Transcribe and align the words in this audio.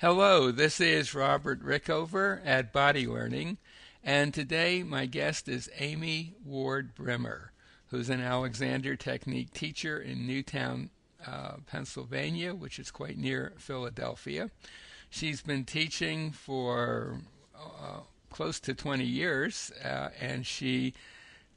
Hello, 0.00 0.50
this 0.50 0.80
is 0.80 1.14
Robert 1.14 1.62
Rickover 1.64 2.40
at 2.44 2.72
Body 2.72 3.06
Learning, 3.06 3.58
and 4.02 4.34
today 4.34 4.82
my 4.82 5.06
guest 5.06 5.48
is 5.48 5.70
Amy 5.78 6.34
Ward 6.44 6.96
Brimmer, 6.96 7.52
who's 7.90 8.10
an 8.10 8.20
Alexander 8.20 8.96
Technique 8.96 9.52
teacher 9.54 9.96
in 9.96 10.26
Newtown, 10.26 10.90
uh, 11.24 11.58
Pennsylvania, 11.66 12.56
which 12.56 12.80
is 12.80 12.90
quite 12.90 13.16
near 13.16 13.52
Philadelphia. 13.56 14.50
She's 15.10 15.42
been 15.42 15.64
teaching 15.64 16.32
for 16.32 17.20
uh, 17.56 18.00
close 18.30 18.58
to 18.60 18.74
20 18.74 19.04
years, 19.04 19.70
uh, 19.82 20.08
and 20.20 20.44
she 20.44 20.92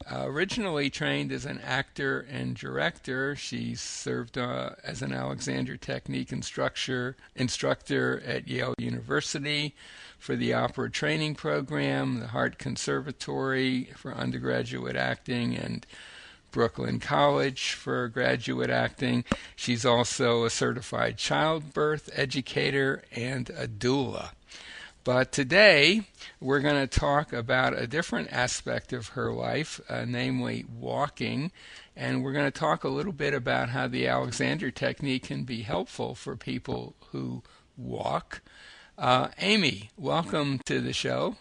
uh, 0.09 0.23
originally 0.25 0.89
trained 0.89 1.31
as 1.31 1.45
an 1.45 1.59
actor 1.59 2.25
and 2.29 2.55
director, 2.55 3.35
she 3.35 3.75
served 3.75 4.37
uh, 4.37 4.71
as 4.83 5.01
an 5.01 5.11
Alexander 5.11 5.75
Technique 5.75 6.31
instructor, 6.31 7.15
instructor 7.35 8.21
at 8.25 8.47
Yale 8.47 8.75
University 8.77 9.75
for 10.19 10.35
the 10.35 10.53
opera 10.53 10.89
training 10.89 11.35
program, 11.35 12.19
the 12.19 12.27
Hartt 12.27 12.57
Conservatory 12.57 13.85
for 13.95 14.13
undergraduate 14.13 14.95
acting, 14.95 15.55
and 15.55 15.85
Brooklyn 16.51 16.99
College 16.99 17.71
for 17.73 18.07
graduate 18.07 18.69
acting. 18.69 19.23
She's 19.55 19.85
also 19.85 20.45
a 20.45 20.49
certified 20.49 21.17
childbirth 21.17 22.09
educator 22.13 23.03
and 23.11 23.49
a 23.49 23.67
doula. 23.67 24.29
But 25.03 25.31
today 25.31 26.03
we're 26.39 26.59
going 26.59 26.87
to 26.87 26.99
talk 26.99 27.33
about 27.33 27.77
a 27.77 27.87
different 27.87 28.31
aspect 28.31 28.93
of 28.93 29.09
her 29.09 29.31
life, 29.31 29.81
uh, 29.89 30.05
namely 30.07 30.65
walking. 30.71 31.51
And 31.95 32.23
we're 32.23 32.33
going 32.33 32.45
to 32.45 32.59
talk 32.59 32.83
a 32.83 32.89
little 32.89 33.13
bit 33.13 33.33
about 33.33 33.69
how 33.69 33.87
the 33.87 34.07
Alexander 34.07 34.69
technique 34.69 35.23
can 35.23 35.43
be 35.43 35.63
helpful 35.63 36.15
for 36.15 36.35
people 36.35 36.95
who 37.11 37.41
walk. 37.75 38.41
Uh, 38.97 39.29
Amy, 39.39 39.89
welcome 39.97 40.59
to 40.65 40.79
the 40.79 40.93
show. 40.93 41.37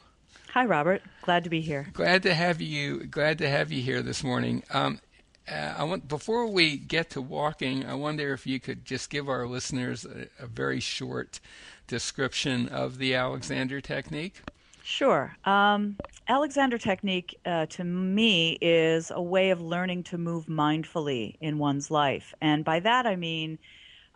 Hi, 0.52 0.64
Robert. 0.64 1.02
Glad 1.22 1.44
to 1.44 1.50
be 1.50 1.60
here. 1.60 1.88
Glad 1.92 2.22
to 2.22 2.34
have 2.34 2.62
you. 2.62 3.04
Glad 3.04 3.38
to 3.38 3.48
have 3.48 3.70
you 3.70 3.82
here 3.82 4.00
this 4.00 4.24
morning. 4.24 4.62
Um, 4.70 5.00
uh, 5.50 5.74
I 5.76 5.84
want 5.84 6.08
before 6.08 6.46
we 6.46 6.76
get 6.76 7.10
to 7.10 7.20
walking, 7.20 7.84
I 7.84 7.94
wonder 7.94 8.32
if 8.32 8.46
you 8.46 8.58
could 8.58 8.84
just 8.84 9.10
give 9.10 9.28
our 9.28 9.46
listeners 9.46 10.04
a, 10.04 10.28
a 10.42 10.46
very 10.46 10.80
short 10.80 11.40
description 11.86 12.68
of 12.68 12.98
the 12.98 13.14
Alexander 13.14 13.80
technique? 13.80 14.42
Sure. 14.86 15.36
Um, 15.44 15.96
Alexander 16.28 16.78
technique 16.78 17.36
uh, 17.44 17.66
to 17.66 17.82
me 17.82 18.56
is 18.60 19.10
a 19.12 19.20
way 19.20 19.50
of 19.50 19.60
learning 19.60 20.04
to 20.04 20.16
move 20.16 20.46
mindfully 20.46 21.34
in 21.40 21.58
one's 21.58 21.90
life. 21.90 22.32
And 22.40 22.64
by 22.64 22.78
that 22.78 23.04
I 23.04 23.16
mean 23.16 23.58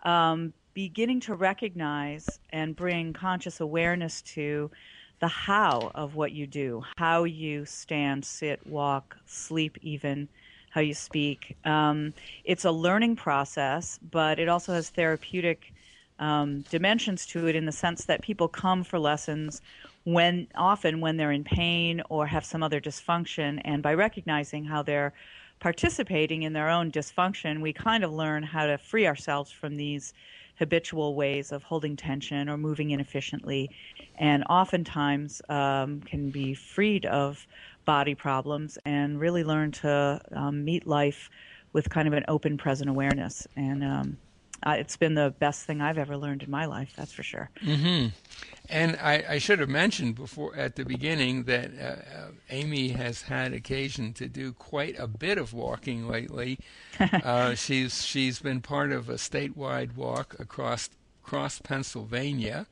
um, 0.05 0.53
beginning 0.73 1.19
to 1.23 1.35
recognize 1.35 2.39
and 2.51 2.77
bring 2.77 3.13
conscious 3.13 3.59
awareness 3.59 4.23
to 4.23 4.71
the 5.19 5.27
how 5.27 5.91
of 5.97 6.15
what 6.15 6.31
you 6.31 6.47
do, 6.47 6.85
how 6.99 7.25
you 7.25 7.65
stand, 7.65 8.25
sit, 8.25 8.65
walk, 8.65 9.17
sleep, 9.27 9.77
even 9.83 10.29
how 10.71 10.83
you 10.83 10.95
speak. 10.95 11.57
Um, 11.65 12.15
it's 12.45 12.65
a 12.65 12.71
learning 12.71 13.17
process, 13.17 13.99
but 14.09 14.39
it 14.39 14.49
also 14.49 14.73
has 14.73 14.89
therapeutic 14.89 15.73
um, 16.21 16.61
dimensions 16.71 17.27
to 17.27 17.49
it 17.49 17.57
in 17.57 17.65
the 17.65 17.73
sense 17.73 18.05
that 18.05 18.23
people 18.23 18.47
come 18.47 18.85
for 18.85 19.01
lessons 19.01 19.61
when 20.05 20.49
often 20.55 21.01
when 21.01 21.17
they're 21.17 21.33
in 21.33 21.45
pain 21.45 22.03
or 22.09 22.27
have 22.27 22.45
some 22.45 22.63
other 22.63 22.81
dysfunction, 22.81 23.61
and 23.65 23.83
by 23.83 23.95
recognizing 23.95 24.65
how 24.65 24.83
they're 24.83 25.13
participating 25.61 26.43
in 26.43 26.53
their 26.53 26.71
own 26.71 26.91
dysfunction, 26.91 27.61
we 27.61 27.73
kind 27.73 28.03
of 28.03 28.13
learn 28.13 28.43
how 28.43 28.67
to 28.67 28.79
free 28.79 29.07
ourselves 29.07 29.51
from 29.51 29.77
these 29.77 30.15
habitual 30.59 31.15
ways 31.15 31.53
of 31.53 31.63
holding 31.63 31.97
tension 31.97 32.49
or 32.49 32.57
moving 32.57 32.91
inefficiently, 32.91 33.71
and 34.19 34.45
oftentimes 34.49 35.43
um, 35.49 36.01
can 36.01 36.31
be 36.31 36.55
freed 36.55 37.07
of 37.07 37.47
body 37.85 38.15
problems 38.15 38.79
and 38.85 39.19
really 39.19 39.43
learn 39.43 39.71
to 39.71 40.21
um, 40.33 40.65
meet 40.65 40.87
life 40.87 41.31
with 41.73 41.89
kind 41.89 42.07
of 42.09 42.15
an 42.15 42.25
open, 42.29 42.59
present 42.59 42.91
awareness. 42.91 43.47
And 43.57 43.83
um, 43.83 44.19
uh, 44.63 44.77
it's 44.79 44.97
been 44.97 45.15
the 45.15 45.35
best 45.39 45.65
thing 45.65 45.81
I've 45.81 45.99
ever 45.99 46.17
learned 46.17 46.43
in 46.43 46.51
my 46.51 46.67
life. 46.67 46.93
That's 46.97 47.13
for 47.13 47.23
sure. 47.23 47.51
Mm-hmm. 47.65 48.09
And 48.69 48.99
I, 49.03 49.25
I, 49.29 49.39
should 49.39 49.59
have 49.59 49.69
mentioned 49.69 50.15
before 50.15 50.55
at 50.55 50.77
the 50.77 50.85
beginning 50.85 51.45
that 51.45 51.71
uh, 51.77 51.85
uh, 51.85 52.29
Amy 52.51 52.91
has 52.91 53.23
had 53.23 53.53
occasion 53.53 54.13
to 54.15 54.29
do 54.29 54.53
quite 54.53 54.97
a 54.99 55.09
bit 55.09 55.39
of 55.39 55.53
walking 55.53 56.07
lately. 56.07 56.59
uh, 57.01 57.55
she's 57.55 58.05
she's 58.05 58.39
been 58.39 58.61
part 58.61 58.93
of 58.93 59.09
a 59.09 59.15
statewide 59.15 59.97
walk 59.97 60.37
across 60.39 60.89
across 61.25 61.59
Pennsylvania 61.61 62.67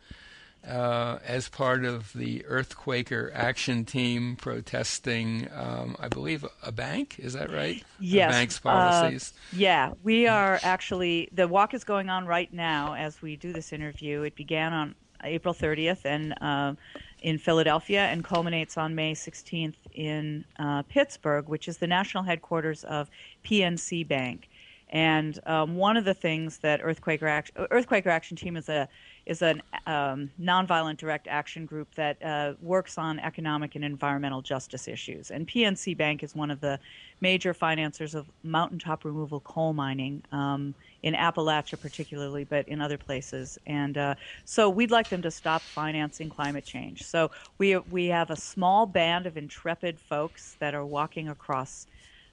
uh, 0.67 1.19
as 1.27 1.49
part 1.49 1.85
of 1.85 2.13
the 2.13 2.45
Earth 2.47 2.77
Quaker 2.77 3.31
action 3.35 3.85
team 3.85 4.37
protesting, 4.37 5.49
um, 5.55 5.97
I 5.99 6.09
believe, 6.09 6.45
a 6.63 6.73
bank. 6.73 7.17
Is 7.19 7.35
that 7.35 7.51
right? 7.53 7.83
Yes. 7.99 8.31
A 8.31 8.33
bank's 8.33 8.59
policies. 8.59 9.33
Uh, 9.37 9.57
yeah, 9.57 9.93
we 10.03 10.27
are 10.27 10.59
actually, 10.63 11.29
the 11.33 11.49
walk 11.49 11.75
is 11.75 11.85
going 11.85 12.09
on 12.11 12.27
right 12.27 12.53
now 12.53 12.95
as 12.95 13.23
we 13.23 13.37
do 13.37 13.53
this 13.53 13.73
interview. 13.73 14.23
It 14.23 14.35
began 14.35 14.73
on 14.73 14.95
April 15.25 15.55
30th 15.55 16.05
and 16.05 16.35
uh, 16.41 16.75
in 17.21 17.39
Philadelphia 17.39 18.07
and 18.07 18.25
culminates 18.25 18.77
on 18.77 18.95
May 18.95 19.15
16th 19.15 19.75
in 19.93 20.45
uh, 20.59 20.83
Pittsburgh, 20.83 21.49
which 21.49 21.69
is 21.69 21.79
the 21.79 21.87
national 21.87 22.23
headquarters 22.23 22.85
of 22.85 23.11
PNC 23.45 24.07
Bank. 24.07 24.49
And 24.91 25.39
um, 25.47 25.77
one 25.77 25.97
of 25.97 26.05
the 26.05 26.15
things 26.15 26.59
that 26.59 26.81
Earth 26.83 27.01
Quaker 27.01 27.27
Action, 27.27 27.55
Earth 27.71 27.87
Quaker 27.87 28.11
Action 28.11 28.37
Team 28.37 28.57
is 28.57 28.69
a 28.69 28.89
is 29.29 29.43
a 29.43 29.51
um, 29.87 30.31
nonviolent 30.41 30.97
direct 30.97 31.29
action 31.29 31.67
group 31.67 31.95
that 31.95 32.21
uh, 32.25 32.55
works 32.63 32.97
on 32.97 33.19
economic 33.21 33.75
and 33.75 33.85
environmental 33.85 34.41
justice 34.41 34.89
issues. 34.89 35.31
And 35.31 35.47
PNC 35.47 35.95
Bank 35.99 36.23
is 36.23 36.35
one 36.35 36.51
of 36.51 36.63
the 36.63 36.81
major 37.21 37.53
financiers 37.53 38.15
of 38.15 38.27
mountaintop 38.43 39.05
removal 39.05 39.41
coal 39.41 39.75
mining 39.75 40.23
um, 40.33 40.75
in 41.03 41.13
Appalachia, 41.13 41.79
particularly, 41.79 42.45
but 42.45 42.67
in 42.69 42.81
other 42.81 42.97
places. 42.97 43.59
And 43.67 43.99
uh, 43.99 44.15
so 44.47 44.71
we'd 44.71 44.91
like 44.91 45.11
them 45.11 45.21
to 45.21 45.31
stop 45.31 45.61
financing 45.61 46.31
climate 46.31 46.65
change. 46.65 47.03
So 47.03 47.31
we 47.59 47.77
we 47.77 48.07
have 48.07 48.31
a 48.31 48.37
small 48.37 48.87
band 48.87 49.27
of 49.27 49.37
intrepid 49.37 50.01
folks 50.01 50.57
that 50.59 50.75
are 50.75 50.87
walking 50.87 51.29
across. 51.29 51.87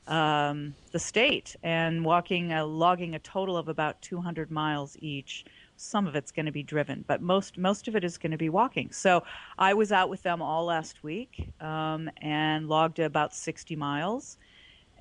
Um, 0.08 0.76
the 0.92 1.00
state 1.00 1.56
and 1.64 2.06
walking, 2.06 2.54
uh, 2.54 2.64
logging 2.64 3.16
a 3.16 3.20
total 3.20 3.58
of 3.58 3.70
about 3.70 4.00
200 4.04 4.52
miles 4.52 4.96
each 5.02 5.46
some 5.78 6.08
of 6.08 6.16
it's 6.16 6.32
going 6.32 6.46
to 6.46 6.52
be 6.52 6.64
driven, 6.64 7.04
but 7.08 7.22
most 7.22 7.58
most 7.58 7.88
of 7.88 7.96
it 7.96 8.04
is 8.04 8.18
going 8.18 8.32
to 8.32 8.38
be 8.38 8.50
walking. 8.50 8.92
So 8.92 9.24
I 9.58 9.74
was 9.74 9.92
out 9.92 10.10
with 10.10 10.24
them 10.24 10.42
all 10.42 10.66
last 10.66 11.04
week 11.04 11.50
um, 11.60 12.10
and 12.22 12.68
logged 12.68 13.00
about 13.00 13.34
60 13.34 13.76
miles, 13.76 14.38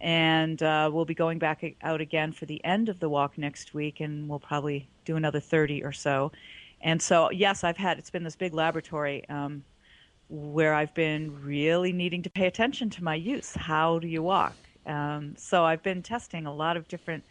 and 0.00 0.62
uh, 0.62 0.90
we'll 0.92 1.04
be 1.04 1.14
going 1.14 1.38
back 1.38 1.64
out 1.82 2.00
again 2.00 2.32
for 2.32 2.46
the 2.46 2.64
end 2.64 2.88
of 2.88 3.00
the 3.00 3.08
walk 3.08 3.38
next 3.38 3.74
week, 3.74 4.00
and 4.00 4.28
we'll 4.28 4.40
probably 4.40 4.88
do 5.04 5.16
another 5.16 5.40
30 5.40 5.84
or 5.84 5.92
so. 5.92 6.32
And 6.80 7.00
so 7.00 7.30
yes, 7.30 7.64
I've 7.64 7.76
had 7.76 7.98
it's 7.98 8.10
been 8.10 8.24
this 8.24 8.36
big 8.36 8.54
laboratory. 8.54 9.28
Um, 9.28 9.64
where 10.28 10.74
I've 10.74 10.94
been 10.94 11.42
really 11.42 11.92
needing 11.92 12.22
to 12.22 12.30
pay 12.30 12.46
attention 12.46 12.90
to 12.90 13.04
my 13.04 13.14
use. 13.14 13.54
How 13.54 13.98
do 13.98 14.08
you 14.08 14.22
walk? 14.22 14.54
Um, 14.86 15.34
so 15.36 15.64
I've 15.64 15.82
been 15.82 16.02
testing 16.02 16.46
a 16.46 16.54
lot 16.54 16.76
of 16.76 16.88
different 16.88 17.24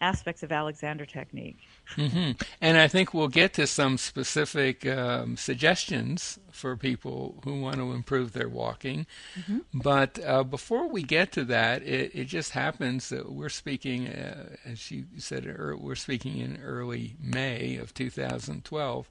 aspects 0.00 0.42
of 0.42 0.52
Alexander 0.52 1.04
technique. 1.04 1.58
Mm-hmm. 1.96 2.32
And 2.60 2.78
I 2.78 2.88
think 2.88 3.12
we'll 3.12 3.28
get 3.28 3.52
to 3.54 3.66
some 3.66 3.98
specific 3.98 4.86
um, 4.86 5.36
suggestions 5.36 6.38
for 6.50 6.76
people 6.76 7.40
who 7.44 7.60
want 7.60 7.76
to 7.76 7.92
improve 7.92 8.32
their 8.32 8.48
walking. 8.48 9.06
Mm-hmm. 9.38 9.58
But 9.74 10.18
uh, 10.24 10.44
before 10.44 10.88
we 10.88 11.02
get 11.02 11.32
to 11.32 11.44
that, 11.46 11.82
it, 11.82 12.14
it 12.14 12.24
just 12.26 12.52
happens 12.52 13.08
that 13.08 13.32
we're 13.32 13.48
speaking, 13.48 14.08
uh, 14.08 14.56
as 14.64 14.90
you 14.90 15.06
said, 15.18 15.46
we're 15.78 15.94
speaking 15.94 16.38
in 16.38 16.60
early 16.62 17.16
May 17.20 17.76
of 17.76 17.94
2012. 17.94 19.08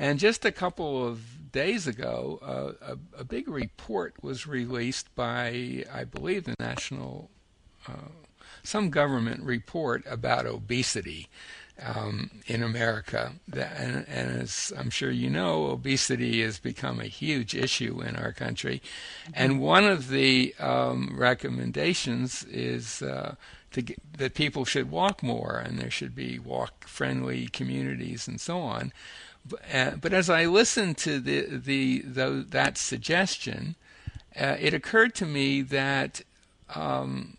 And 0.00 0.18
just 0.18 0.46
a 0.46 0.52
couple 0.52 1.06
of 1.06 1.52
days 1.52 1.86
ago, 1.86 2.38
uh, 2.40 2.94
a, 2.94 3.20
a, 3.20 3.24
big 3.24 3.48
report 3.48 4.14
was 4.22 4.46
released 4.46 5.14
by, 5.14 5.84
I 5.92 6.04
believe, 6.04 6.44
the 6.44 6.54
National, 6.58 7.28
uh, 7.86 8.08
some 8.62 8.90
government 8.90 9.42
report 9.42 10.04
about 10.06 10.46
obesity 10.46 11.28
um, 11.82 12.30
in 12.46 12.62
America. 12.62 13.32
And, 13.52 14.06
and, 14.08 14.42
as 14.42 14.72
I'm 14.76 14.90
sure 14.90 15.10
you 15.10 15.30
know, 15.30 15.66
obesity 15.66 16.42
has 16.42 16.58
become 16.58 17.00
a 17.00 17.06
huge 17.06 17.54
issue 17.54 18.02
in 18.02 18.16
our 18.16 18.32
country. 18.32 18.82
And 19.32 19.60
one 19.60 19.84
of 19.84 20.08
the 20.08 20.54
um, 20.58 21.14
recommendations 21.16 22.44
is 22.44 23.02
uh, 23.02 23.36
get, 23.72 23.98
that 24.18 24.34
people 24.34 24.64
should 24.64 24.90
walk 24.90 25.22
more 25.22 25.62
and 25.64 25.78
there 25.78 25.90
should 25.90 26.14
be 26.14 26.38
walk 26.38 26.86
friendly 26.86 27.48
communities 27.48 28.28
and 28.28 28.40
so 28.40 28.58
on. 28.60 28.92
But, 29.48 29.60
uh, 29.72 29.90
but 30.00 30.12
as 30.12 30.28
I 30.28 30.44
listened 30.44 30.98
to 30.98 31.18
the, 31.18 31.46
the, 31.46 32.00
the 32.02 32.46
that 32.50 32.76
suggestion, 32.76 33.76
uh, 34.38 34.56
it 34.60 34.74
occurred 34.74 35.14
to 35.16 35.26
me 35.26 35.62
that 35.62 36.20
um, 36.74 37.36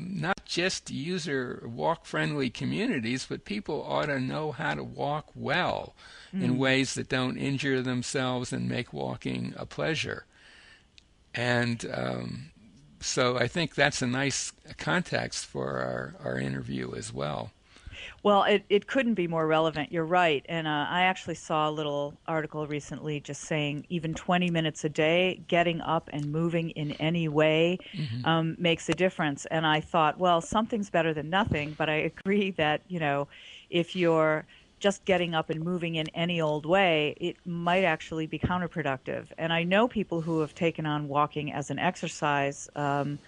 not 0.00 0.44
just 0.44 0.90
user 0.90 1.62
walk 1.64 2.06
friendly 2.06 2.50
communities, 2.50 3.26
but 3.28 3.44
people 3.44 3.84
ought 3.86 4.06
to 4.06 4.20
know 4.20 4.52
how 4.52 4.74
to 4.74 4.84
walk 4.84 5.28
well 5.34 5.94
mm. 6.34 6.42
in 6.42 6.58
ways 6.58 6.94
that 6.94 7.08
don't 7.08 7.36
injure 7.36 7.82
themselves 7.82 8.52
and 8.52 8.68
make 8.68 8.92
walking 8.92 9.54
a 9.56 9.66
pleasure. 9.66 10.24
And 11.34 11.84
um, 11.92 12.50
so 13.00 13.38
I 13.38 13.46
think 13.48 13.74
that's 13.74 14.02
a 14.02 14.06
nice 14.06 14.52
context 14.78 15.46
for 15.46 15.78
our, 15.78 16.14
our 16.24 16.38
interview 16.38 16.94
as 16.94 17.12
well. 17.12 17.50
Well, 18.22 18.44
it, 18.44 18.64
it 18.68 18.86
couldn't 18.86 19.14
be 19.14 19.26
more 19.26 19.46
relevant. 19.46 19.92
You're 19.92 20.04
right. 20.04 20.44
And 20.48 20.66
uh, 20.66 20.86
I 20.88 21.02
actually 21.02 21.34
saw 21.34 21.68
a 21.68 21.72
little 21.72 22.14
article 22.26 22.66
recently 22.66 23.20
just 23.20 23.42
saying 23.42 23.86
even 23.88 24.14
20 24.14 24.50
minutes 24.50 24.84
a 24.84 24.88
day, 24.88 25.40
getting 25.48 25.80
up 25.80 26.10
and 26.12 26.30
moving 26.32 26.70
in 26.70 26.92
any 26.92 27.28
way 27.28 27.78
mm-hmm. 27.92 28.24
um, 28.24 28.56
makes 28.58 28.88
a 28.88 28.94
difference. 28.94 29.46
And 29.46 29.66
I 29.66 29.80
thought, 29.80 30.18
well, 30.18 30.40
something's 30.40 30.90
better 30.90 31.14
than 31.14 31.30
nothing. 31.30 31.74
But 31.78 31.88
I 31.88 31.94
agree 31.94 32.50
that, 32.52 32.82
you 32.88 33.00
know, 33.00 33.28
if 33.70 33.96
you're 33.96 34.46
just 34.80 35.04
getting 35.04 35.34
up 35.34 35.50
and 35.50 35.62
moving 35.62 35.96
in 35.96 36.08
any 36.14 36.40
old 36.40 36.64
way, 36.66 37.14
it 37.20 37.36
might 37.44 37.84
actually 37.84 38.26
be 38.26 38.38
counterproductive. 38.38 39.26
And 39.38 39.52
I 39.52 39.62
know 39.62 39.86
people 39.86 40.22
who 40.22 40.40
have 40.40 40.54
taken 40.54 40.86
on 40.86 41.06
walking 41.06 41.52
as 41.52 41.70
an 41.70 41.78
exercise. 41.78 42.68
Um, 42.74 43.18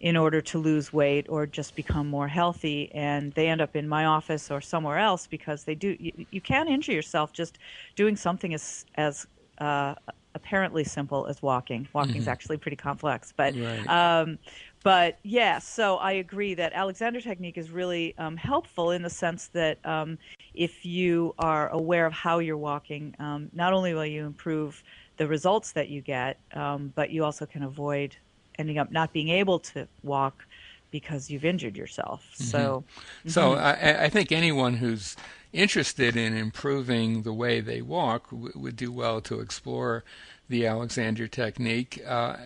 in 0.00 0.16
order 0.16 0.40
to 0.40 0.58
lose 0.58 0.92
weight 0.92 1.26
or 1.28 1.46
just 1.46 1.74
become 1.74 2.06
more 2.06 2.28
healthy 2.28 2.90
and 2.92 3.32
they 3.32 3.48
end 3.48 3.60
up 3.60 3.74
in 3.74 3.88
my 3.88 4.04
office 4.04 4.50
or 4.50 4.60
somewhere 4.60 4.98
else 4.98 5.26
because 5.26 5.64
they 5.64 5.74
do 5.74 5.96
you, 5.98 6.26
you 6.30 6.40
can 6.40 6.68
injure 6.68 6.92
yourself 6.92 7.32
just 7.32 7.58
doing 7.94 8.16
something 8.16 8.52
as 8.52 8.84
as 8.96 9.26
uh, 9.58 9.94
apparently 10.34 10.84
simple 10.84 11.26
as 11.26 11.40
walking 11.40 11.88
walking 11.94 12.16
is 12.16 12.24
mm-hmm. 12.24 12.30
actually 12.30 12.58
pretty 12.58 12.76
complex 12.76 13.32
but 13.34 13.54
right. 13.56 13.88
um, 13.88 14.38
but 14.82 15.18
yeah 15.22 15.58
so 15.58 15.96
i 15.96 16.12
agree 16.12 16.52
that 16.52 16.74
alexander 16.74 17.20
technique 17.20 17.56
is 17.56 17.70
really 17.70 18.14
um, 18.18 18.36
helpful 18.36 18.90
in 18.90 19.00
the 19.00 19.10
sense 19.10 19.48
that 19.48 19.78
um, 19.86 20.18
if 20.52 20.84
you 20.84 21.34
are 21.38 21.70
aware 21.70 22.04
of 22.04 22.12
how 22.12 22.38
you're 22.38 22.58
walking 22.58 23.14
um, 23.18 23.48
not 23.54 23.72
only 23.72 23.94
will 23.94 24.04
you 24.04 24.26
improve 24.26 24.84
the 25.16 25.26
results 25.26 25.72
that 25.72 25.88
you 25.88 26.02
get 26.02 26.38
um, 26.52 26.92
but 26.94 27.10
you 27.10 27.24
also 27.24 27.46
can 27.46 27.62
avoid 27.62 28.14
ending 28.58 28.78
up 28.78 28.90
not 28.90 29.12
being 29.12 29.28
able 29.28 29.58
to 29.60 29.88
walk 30.02 30.44
because 30.90 31.30
you've 31.30 31.44
injured 31.44 31.76
yourself. 31.76 32.24
Mm-hmm. 32.34 32.44
So, 32.44 32.84
so 33.26 33.50
mm-hmm. 33.52 33.64
I, 33.64 34.04
I, 34.04 34.08
think 34.08 34.32
anyone 34.32 34.74
who's 34.74 35.16
interested 35.52 36.16
in 36.16 36.36
improving 36.36 37.22
the 37.22 37.32
way 37.32 37.60
they 37.60 37.82
walk 37.82 38.30
w- 38.30 38.52
would 38.54 38.76
do 38.76 38.92
well 38.92 39.20
to 39.22 39.40
explore 39.40 40.04
the 40.48 40.66
Alexander 40.66 41.26
technique 41.26 42.00
uh, 42.06 42.36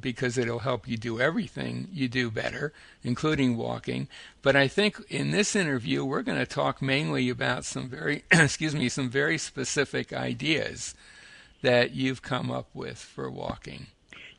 because 0.00 0.38
it'll 0.38 0.60
help 0.60 0.88
you 0.88 0.96
do 0.96 1.20
everything 1.20 1.88
you 1.92 2.08
do 2.08 2.30
better, 2.30 2.72
including 3.02 3.56
walking. 3.56 4.08
But 4.40 4.56
I 4.56 4.66
think 4.66 4.98
in 5.10 5.30
this 5.30 5.54
interview 5.54 6.04
we're 6.04 6.22
going 6.22 6.38
to 6.38 6.46
talk 6.46 6.80
mainly 6.80 7.28
about 7.28 7.64
some 7.64 7.88
very, 7.88 8.24
excuse 8.30 8.74
me, 8.74 8.88
some 8.88 9.10
very 9.10 9.36
specific 9.36 10.12
ideas 10.12 10.94
that 11.62 11.90
you've 11.92 12.22
come 12.22 12.50
up 12.50 12.68
with 12.72 12.98
for 12.98 13.30
walking. 13.30 13.88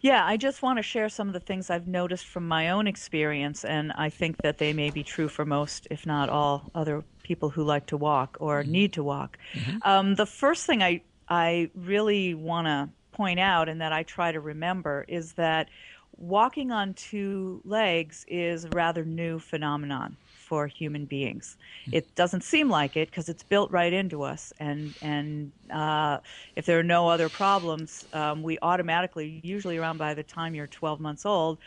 Yeah, 0.02 0.26
I 0.26 0.36
just 0.38 0.64
want 0.64 0.78
to 0.78 0.84
share 0.84 1.10
some 1.10 1.28
of 1.28 1.34
the 1.34 1.40
things 1.40 1.70
I've 1.70 1.88
noticed 1.88 2.26
from 2.26 2.48
my 2.48 2.70
own 2.72 2.88
experience, 2.88 3.64
and 3.64 3.92
I 3.94 4.10
think 4.10 4.38
that 4.42 4.58
they 4.58 4.74
may 4.74 4.90
be 4.90 5.04
true 5.04 5.28
for 5.28 5.46
most, 5.46 5.88
if 5.92 6.08
not 6.08 6.28
all, 6.28 6.72
other 6.74 7.04
people 7.22 7.50
who 7.50 7.64
like 7.64 7.86
to 7.88 7.98
walk 7.98 8.38
or 8.40 8.62
mm-hmm. 8.62 8.72
need 8.72 8.94
to 8.94 9.04
walk. 9.04 9.38
Mm-hmm. 9.54 9.78
Um, 9.84 10.16
the 10.16 10.26
first 10.26 10.66
thing 10.66 10.82
I 10.82 11.02
I 11.30 11.70
really 11.76 12.34
want 12.34 12.68
to 12.68 12.90
point 13.12 13.40
out, 13.40 13.70
and 13.70 13.80
that 13.82 13.94
I 13.94 14.04
try 14.04 14.32
to 14.32 14.40
remember, 14.40 15.06
is 15.08 15.34
that 15.34 15.70
walking 16.18 16.72
on 16.72 16.94
two 16.96 17.62
legs 17.64 18.26
is 18.28 18.66
a 18.66 18.70
rather 18.70 19.06
new 19.06 19.40
phenomenon 19.40 20.18
for 20.52 20.68
human 20.68 21.06
beings. 21.06 21.56
Hmm. 21.86 21.94
It 21.94 22.14
doesn't 22.14 22.44
seem 22.44 22.70
like 22.70 22.98
it 22.98 23.10
because 23.10 23.30
it's 23.30 23.42
built 23.42 23.72
right 23.72 23.94
into 23.94 24.22
us, 24.22 24.52
and 24.60 24.94
and 25.02 25.54
uh, 25.72 26.18
if 26.58 26.66
there 26.66 26.78
are 26.78 26.84
no 26.98 27.08
other 27.08 27.30
problems, 27.30 28.06
um, 28.12 28.44
we 28.44 28.58
automatically, 28.62 29.40
usually 29.46 29.78
around 29.78 29.98
by 29.98 30.14
the 30.14 30.24
time 30.24 30.54
you're 30.54 30.68
12 30.68 31.00
months 31.00 31.26
old, 31.26 31.58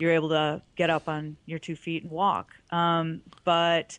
you're 0.00 0.10
able 0.10 0.30
to 0.30 0.60
get 0.74 0.90
up 0.90 1.08
on 1.08 1.36
your 1.46 1.60
two 1.60 1.76
feet 1.76 2.02
and 2.02 2.10
walk. 2.10 2.50
Um, 2.72 3.20
but 3.44 3.96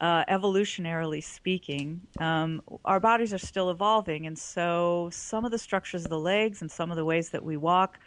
uh, 0.00 0.24
evolutionarily 0.24 1.22
speaking, 1.22 2.00
um, 2.18 2.60
our 2.84 2.98
bodies 2.98 3.32
are 3.32 3.38
still 3.38 3.70
evolving, 3.70 4.26
and 4.26 4.36
so 4.36 5.08
some 5.12 5.44
of 5.44 5.52
the 5.52 5.58
structures 5.58 6.02
of 6.02 6.10
the 6.10 6.18
legs 6.18 6.62
and 6.62 6.68
some 6.68 6.90
of 6.90 6.96
the 6.96 7.04
ways 7.04 7.30
that 7.30 7.44
we 7.44 7.56
walk. 7.56 8.00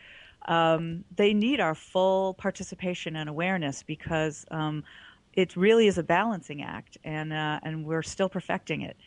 Um, 0.48 1.06
they 1.16 1.36
need 1.36 1.60
our 1.60 1.76
full 1.76 2.34
participation 2.34 3.16
and 3.16 3.30
awareness 3.30 3.84
because 3.84 4.44
um, 4.50 4.84
it 5.34 5.56
really 5.56 5.88
is 5.88 5.98
a 5.98 6.04
balancing 6.04 6.62
act, 6.62 6.98
and 7.04 7.34
uh, 7.34 7.60
and 7.64 7.86
we're 7.86 8.04
still 8.04 8.30
perfecting 8.30 8.82
it 8.82 8.98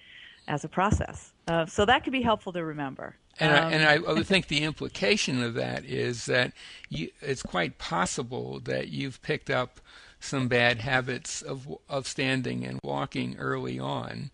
as 0.47 0.65
a 0.65 0.69
process. 0.69 1.33
Uh, 1.49 1.67
so 1.67 1.85
that 1.85 2.05
could 2.05 2.13
be 2.13 2.23
helpful 2.23 2.53
to 2.53 2.65
remember. 2.65 3.17
And, 3.41 3.53
um, 3.53 3.65
I, 3.65 3.71
and 3.73 3.85
I, 3.85 4.13
would 4.13 4.27
think 4.27 4.49
the 4.49 4.63
implication 4.63 5.43
of 5.43 5.55
that 5.55 5.85
is 5.85 6.27
that 6.27 6.53
you, 6.89 7.11
it's 7.21 7.43
quite 7.43 7.79
possible 7.79 8.61
that 8.61 8.89
you've 8.89 9.21
picked 9.23 9.51
up 9.51 9.81
some 10.21 10.49
bad 10.49 10.79
habits 10.79 11.43
of 11.43 11.69
of 11.89 12.07
standing 12.07 12.65
and 12.65 12.81
walking 12.83 13.37
early 13.39 13.79
on, 13.79 14.31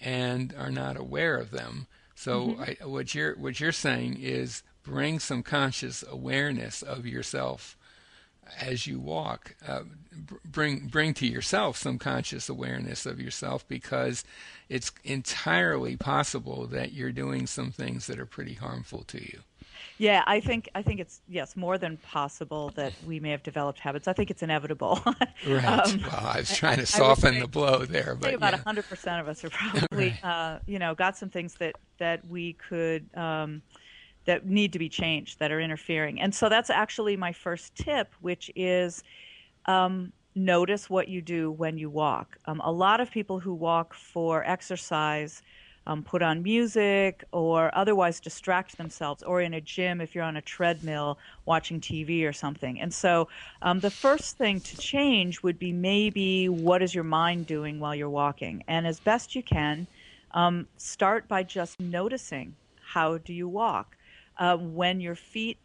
and 0.00 0.54
are 0.58 0.70
not 0.70 0.96
aware 0.96 1.36
of 1.36 1.50
them. 1.50 1.86
So 2.14 2.48
mm-hmm. 2.48 2.62
I, 2.62 2.86
what 2.86 3.14
you're 3.14 3.36
what 3.36 3.60
you're 3.60 3.72
saying 3.72 4.18
is 4.20 4.62
bring 4.82 5.18
some 5.18 5.42
conscious 5.42 6.04
awareness 6.08 6.82
of 6.82 7.06
yourself 7.06 7.76
as 8.60 8.86
you 8.86 8.98
walk, 8.98 9.54
uh, 9.66 9.82
bring 10.44 10.86
bring 10.86 11.14
to 11.14 11.26
yourself 11.26 11.76
some 11.76 11.98
conscious 11.98 12.48
awareness 12.48 13.06
of 13.06 13.20
yourself 13.20 13.66
because 13.68 14.24
it's 14.68 14.92
entirely 15.04 15.96
possible 15.96 16.66
that 16.66 16.92
you're 16.92 17.12
doing 17.12 17.46
some 17.46 17.70
things 17.70 18.06
that 18.06 18.18
are 18.18 18.26
pretty 18.26 18.54
harmful 18.54 19.02
to 19.04 19.20
you. 19.20 19.40
Yeah, 19.98 20.24
I 20.26 20.40
think 20.40 20.68
I 20.74 20.82
think 20.82 20.98
it's 20.98 21.20
yes 21.28 21.56
more 21.56 21.78
than 21.78 21.98
possible 21.98 22.70
that 22.74 22.92
we 23.06 23.20
may 23.20 23.30
have 23.30 23.42
developed 23.42 23.78
habits. 23.78 24.08
I 24.08 24.12
think 24.12 24.30
it's 24.30 24.42
inevitable. 24.42 25.00
right. 25.46 25.64
Um, 25.64 26.00
well, 26.02 26.26
I 26.26 26.38
was 26.38 26.56
trying 26.56 26.78
to 26.78 26.86
soften 26.86 27.38
the 27.38 27.46
blow 27.46 27.84
there, 27.84 28.16
but 28.16 28.34
about 28.34 28.54
hundred 28.54 28.88
percent 28.88 29.20
of 29.20 29.28
us 29.28 29.44
are 29.44 29.50
probably 29.70 30.08
right. 30.22 30.24
uh, 30.24 30.58
you 30.66 30.78
know 30.78 30.94
got 30.94 31.16
some 31.16 31.28
things 31.28 31.54
that 31.54 31.76
that 31.98 32.26
we 32.26 32.54
could. 32.54 33.08
Um, 33.16 33.62
that 34.24 34.46
need 34.46 34.72
to 34.72 34.78
be 34.78 34.88
changed 34.88 35.38
that 35.38 35.52
are 35.52 35.60
interfering. 35.60 36.20
And 36.20 36.34
so 36.34 36.48
that's 36.48 36.70
actually 36.70 37.16
my 37.16 37.32
first 37.32 37.74
tip, 37.74 38.12
which 38.20 38.50
is 38.56 39.02
um, 39.66 40.12
notice 40.34 40.90
what 40.90 41.08
you 41.08 41.20
do 41.22 41.50
when 41.50 41.78
you 41.78 41.90
walk. 41.90 42.38
Um, 42.46 42.60
a 42.64 42.72
lot 42.72 43.00
of 43.00 43.10
people 43.10 43.38
who 43.38 43.54
walk 43.54 43.94
for 43.94 44.44
exercise 44.44 45.42
um, 45.86 46.02
put 46.02 46.22
on 46.22 46.42
music 46.42 47.24
or 47.32 47.70
otherwise 47.76 48.20
distract 48.20 48.78
themselves, 48.78 49.22
or 49.22 49.42
in 49.42 49.54
a 49.54 49.60
gym 49.60 50.00
if 50.00 50.14
you're 50.14 50.24
on 50.24 50.36
a 50.36 50.42
treadmill 50.42 51.18
watching 51.44 51.80
TV 51.80 52.26
or 52.26 52.32
something. 52.32 52.80
And 52.80 52.92
so 52.92 53.28
um, 53.60 53.80
the 53.80 53.90
first 53.90 54.38
thing 54.38 54.60
to 54.60 54.78
change 54.78 55.42
would 55.42 55.58
be 55.58 55.72
maybe 55.72 56.48
what 56.48 56.82
is 56.82 56.94
your 56.94 57.04
mind 57.04 57.46
doing 57.46 57.80
while 57.80 57.94
you're 57.94 58.08
walking? 58.08 58.64
And 58.66 58.86
as 58.86 58.98
best 58.98 59.34
you 59.34 59.42
can, 59.42 59.86
um, 60.30 60.66
start 60.78 61.28
by 61.28 61.42
just 61.42 61.78
noticing 61.78 62.56
how 62.82 63.18
do 63.18 63.32
you 63.32 63.48
walk 63.48 63.96
uh, 64.38 64.56
when 64.56 65.00
your 65.00 65.14
feet 65.14 65.58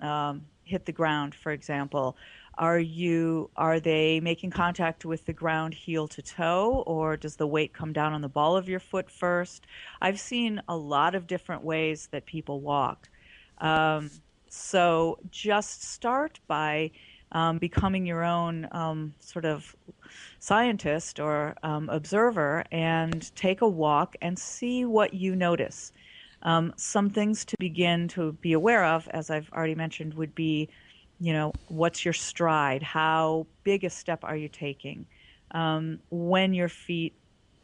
um, 0.00 0.46
hit 0.64 0.84
the 0.84 0.92
ground, 0.92 1.34
for 1.34 1.52
example, 1.52 2.16
are 2.58 2.78
you 2.78 3.50
are 3.56 3.80
they 3.80 4.18
making 4.20 4.50
contact 4.50 5.04
with 5.04 5.26
the 5.26 5.32
ground 5.32 5.74
heel 5.74 6.08
to 6.08 6.22
toe, 6.22 6.82
or 6.86 7.16
does 7.16 7.36
the 7.36 7.46
weight 7.46 7.72
come 7.74 7.92
down 7.92 8.14
on 8.14 8.22
the 8.22 8.28
ball 8.28 8.56
of 8.56 8.68
your 8.68 8.80
foot 8.80 9.10
first? 9.10 9.66
I've 10.00 10.18
seen 10.18 10.62
a 10.68 10.76
lot 10.76 11.14
of 11.14 11.26
different 11.26 11.62
ways 11.64 12.08
that 12.12 12.24
people 12.24 12.60
walk. 12.60 13.08
Um, 13.58 14.10
so 14.48 15.18
just 15.30 15.84
start 15.84 16.40
by 16.46 16.92
um, 17.32 17.58
becoming 17.58 18.06
your 18.06 18.24
own 18.24 18.68
um, 18.72 19.14
sort 19.20 19.44
of 19.44 19.76
scientist 20.38 21.20
or 21.20 21.56
um, 21.62 21.88
observer 21.90 22.64
and 22.70 23.34
take 23.36 23.60
a 23.60 23.68
walk 23.68 24.16
and 24.22 24.38
see 24.38 24.84
what 24.84 25.12
you 25.12 25.36
notice. 25.36 25.92
Um, 26.42 26.72
some 26.76 27.10
things 27.10 27.44
to 27.46 27.56
begin 27.58 28.08
to 28.08 28.32
be 28.32 28.52
aware 28.52 28.84
of, 28.84 29.08
as 29.08 29.30
I've 29.30 29.50
already 29.52 29.74
mentioned, 29.74 30.14
would 30.14 30.34
be, 30.34 30.68
you 31.18 31.32
know, 31.32 31.52
what's 31.68 32.04
your 32.04 32.14
stride? 32.14 32.82
How 32.82 33.46
big 33.64 33.84
a 33.84 33.90
step 33.90 34.22
are 34.22 34.36
you 34.36 34.48
taking? 34.48 35.06
Um, 35.52 35.98
when 36.10 36.54
your 36.54 36.68
feet 36.68 37.14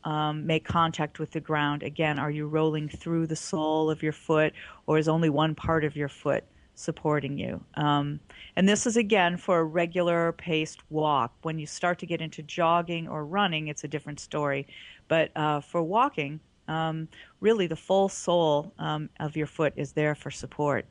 um, 0.05 0.47
make 0.47 0.64
contact 0.64 1.19
with 1.19 1.31
the 1.31 1.41
ground, 1.41 1.83
again, 1.83 2.19
are 2.19 2.31
you 2.31 2.47
rolling 2.47 2.88
through 2.88 3.26
the 3.26 3.37
sole 3.37 3.91
of 3.91 4.02
your 4.02 4.12
foot, 4.12 4.52
or 4.87 4.99
is 4.99 5.09
only 5.09 5.31
one 5.31 5.55
part 5.55 5.85
of 5.85 5.95
your 5.95 6.09
foot 6.09 6.45
supporting 6.75 7.38
you? 7.38 7.62
Um, 7.75 8.19
and 8.57 8.69
this 8.69 8.87
is 8.87 8.97
again 8.97 9.37
for 9.37 9.59
a 9.59 9.64
regular 9.64 10.33
paced 10.33 10.81
walk. 10.91 11.33
When 11.43 11.59
you 11.59 11.67
start 11.67 11.99
to 12.00 12.07
get 12.07 12.21
into 12.21 12.43
jogging 12.43 13.07
or 13.07 13.25
running, 13.25 13.69
it's 13.69 13.85
a 13.85 13.88
different 13.88 14.19
story. 14.19 14.67
But 15.09 15.31
uh, 15.37 15.61
for 15.61 15.83
walking, 15.83 16.41
um, 16.69 17.09
really 17.40 17.66
the 17.66 17.76
full 17.76 18.09
sole 18.09 18.73
um, 18.78 19.09
of 19.21 19.37
your 19.37 19.47
foot 19.47 19.73
is 19.76 19.92
there 19.92 20.14
for 20.14 20.31
support. 20.31 20.87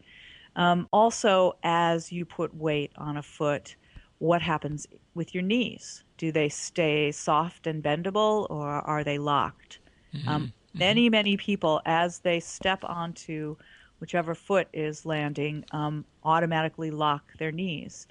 Um, 0.56 0.88
also, 0.92 1.58
as 1.63 2.12
you 2.12 2.25
put 2.25 2.54
weight 2.56 2.92
on 2.98 3.18
a 3.18 3.24
foot, 3.24 3.75
what 4.20 4.42
happens 4.42 4.86
with 5.16 5.34
your 5.34 5.44
knees. 5.44 6.04
Do 6.18 6.32
they 6.32 6.50
stay 6.50 7.12
soft 7.12 7.68
and 7.68 7.84
bendable 7.84 8.48
or 8.50 8.68
are 8.70 9.04
they 9.04 9.18
locked? 9.18 9.80
Mm-hmm. 10.13 10.30
Um, 10.30 10.42
mm-hmm. 10.44 10.80
many, 10.80 11.10
many 11.10 11.38
people, 11.38 11.82
as 11.86 12.20
they 12.20 12.40
step 12.40 12.84
onto 12.84 13.56
whichever 14.00 14.36
foot 14.36 14.68
is 14.74 15.06
landing, 15.06 15.63
um, 15.72 16.06
automatically 16.24 16.92
lock 16.92 17.24
their 17.38 17.51
knees. 17.51 18.08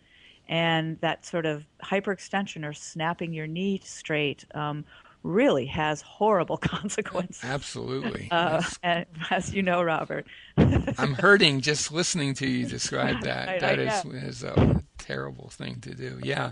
And 0.48 1.00
that 1.00 1.24
sort 1.24 1.46
of 1.46 1.64
hyperextension 1.84 2.66
or 2.66 2.72
snapping 2.72 3.32
your 3.32 3.46
knee 3.46 3.80
straight 3.84 4.44
um, 4.54 4.84
really 5.22 5.66
has 5.66 6.00
horrible 6.02 6.56
consequences. 6.58 7.44
Absolutely. 7.44 8.28
Uh, 8.30 8.62
and, 8.82 9.06
as 9.30 9.52
you 9.52 9.62
know, 9.62 9.82
Robert. 9.82 10.26
I'm 10.56 11.14
hurting 11.14 11.60
just 11.62 11.92
listening 11.92 12.34
to 12.34 12.46
you 12.46 12.66
describe 12.66 13.22
that. 13.22 13.48
I, 13.48 13.58
that 13.58 13.78
I, 13.78 13.82
is, 13.82 14.04
is 14.38 14.42
a 14.44 14.82
terrible 14.98 15.48
thing 15.48 15.80
to 15.82 15.94
do. 15.94 16.20
Yeah. 16.22 16.50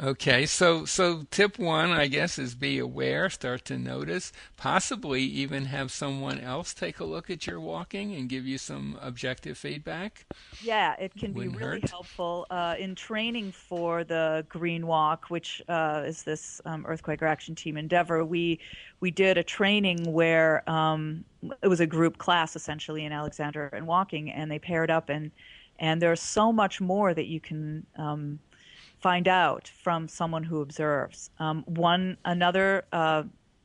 Okay, 0.00 0.44
so 0.46 0.84
so 0.86 1.22
tip 1.30 1.58
one, 1.58 1.90
I 1.90 2.06
guess, 2.06 2.38
is 2.38 2.54
be 2.54 2.78
aware, 2.78 3.28
start 3.30 3.64
to 3.66 3.78
notice, 3.78 4.32
possibly 4.56 5.22
even 5.22 5.66
have 5.66 5.90
someone 5.92 6.38
else 6.40 6.72
take 6.74 6.98
a 6.98 7.04
look 7.04 7.28
at 7.30 7.46
your 7.46 7.60
walking 7.60 8.14
and 8.14 8.28
give 8.28 8.46
you 8.46 8.56
some 8.58 8.98
objective 9.02 9.58
feedback. 9.58 10.26
Yeah, 10.60 10.94
it 11.00 11.16
can 11.16 11.32
Wouldn't 11.32 11.34
be 11.34 11.48
really 11.48 11.80
hurt. 11.80 11.84
helpful 11.90 12.46
uh, 12.48 12.76
in 12.78 12.94
training 12.94 13.50
for 13.50 14.04
the 14.04 14.46
Green 14.48 14.86
Walk, 14.86 15.28
which 15.28 15.60
uh, 15.68 16.04
is 16.06 16.22
this 16.22 16.60
um, 16.64 16.86
Earth 16.86 17.02
Quaker 17.02 17.26
Action 17.26 17.56
Team 17.56 17.76
endeavor. 17.76 18.24
We 18.24 18.60
we 19.00 19.10
did 19.10 19.38
a 19.38 19.42
training 19.42 20.12
where 20.12 20.68
um, 20.70 21.24
it 21.62 21.68
was 21.68 21.80
a 21.80 21.86
group 21.86 22.18
class 22.18 22.54
essentially 22.54 23.04
in 23.04 23.10
Alexander 23.12 23.66
and 23.72 23.86
walking, 23.88 24.30
and 24.30 24.50
they 24.50 24.58
paired 24.60 24.90
up 24.90 25.08
and 25.08 25.32
and 25.80 26.00
there's 26.00 26.22
so 26.22 26.52
much 26.52 26.80
more 26.80 27.12
that 27.12 27.26
you 27.26 27.40
can. 27.40 27.86
Um, 27.96 28.38
find 29.02 29.26
out 29.26 29.68
from 29.82 30.08
someone 30.08 30.44
who 30.44 30.62
observes. 30.62 31.30
Um, 31.38 31.64
one 31.66 32.16
another 32.24 32.84
uh, 32.92 33.24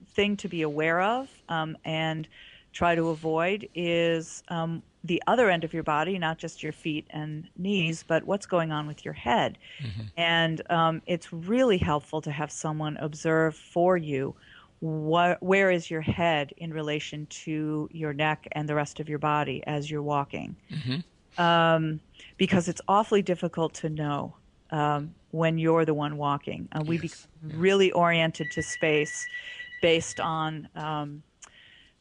thing 0.10 0.36
to 0.38 0.48
be 0.50 0.64
aware 0.64 1.02
of 1.02 1.30
um, 1.48 1.78
and 1.86 2.28
try 2.74 2.96
to 2.96 3.10
avoid 3.10 3.70
is 3.76 4.44
um, 4.50 4.82
the 5.04 5.22
other 5.28 5.50
end 5.50 5.64
of 5.64 5.74
your 5.74 5.84
body, 5.84 6.18
not 6.18 6.38
just 6.38 6.64
your 6.64 6.74
feet 6.74 7.06
and 7.12 7.48
knees, 7.58 8.04
but 8.06 8.26
what's 8.26 8.46
going 8.46 8.72
on 8.72 8.88
with 8.88 9.06
your 9.06 9.14
head. 9.14 9.58
Mm-hmm. 9.82 10.02
And 10.18 10.62
um, 10.72 11.02
it's 11.06 11.32
really 11.32 11.78
helpful 11.78 12.22
to 12.22 12.32
have 12.32 12.52
someone 12.52 12.98
observe 12.98 13.56
for 13.56 13.96
you 13.96 14.36
what, 14.80 15.42
where 15.42 15.72
is 15.72 15.90
your 15.90 16.02
head 16.02 16.54
in 16.58 16.72
relation 16.72 17.26
to 17.28 17.90
your 17.92 18.14
neck 18.14 18.48
and 18.52 18.68
the 18.70 18.76
rest 18.76 19.00
of 19.00 19.10
your 19.10 19.20
body 19.20 19.64
as 19.66 19.90
you're 19.90 20.04
walking. 20.04 20.56
Mm-hmm. 20.72 21.42
Um, 21.42 22.00
because 22.38 22.68
it's 22.68 22.82
awfully 22.88 23.22
difficult 23.22 23.76
to 23.76 23.90
know 23.90 24.36
um, 24.72 25.14
when 25.32 25.58
you're 25.58 25.86
the 25.86 25.94
one 25.94 26.18
walking. 26.18 26.68
Uh, 26.72 26.84
we 26.86 26.96
yes, 26.96 27.02
become 27.02 27.50
yes. 27.50 27.58
really 27.58 27.92
oriented 27.92 28.52
to 28.52 28.62
space 28.62 29.26
based 29.82 30.20
on 30.20 30.68
um, 30.76 31.24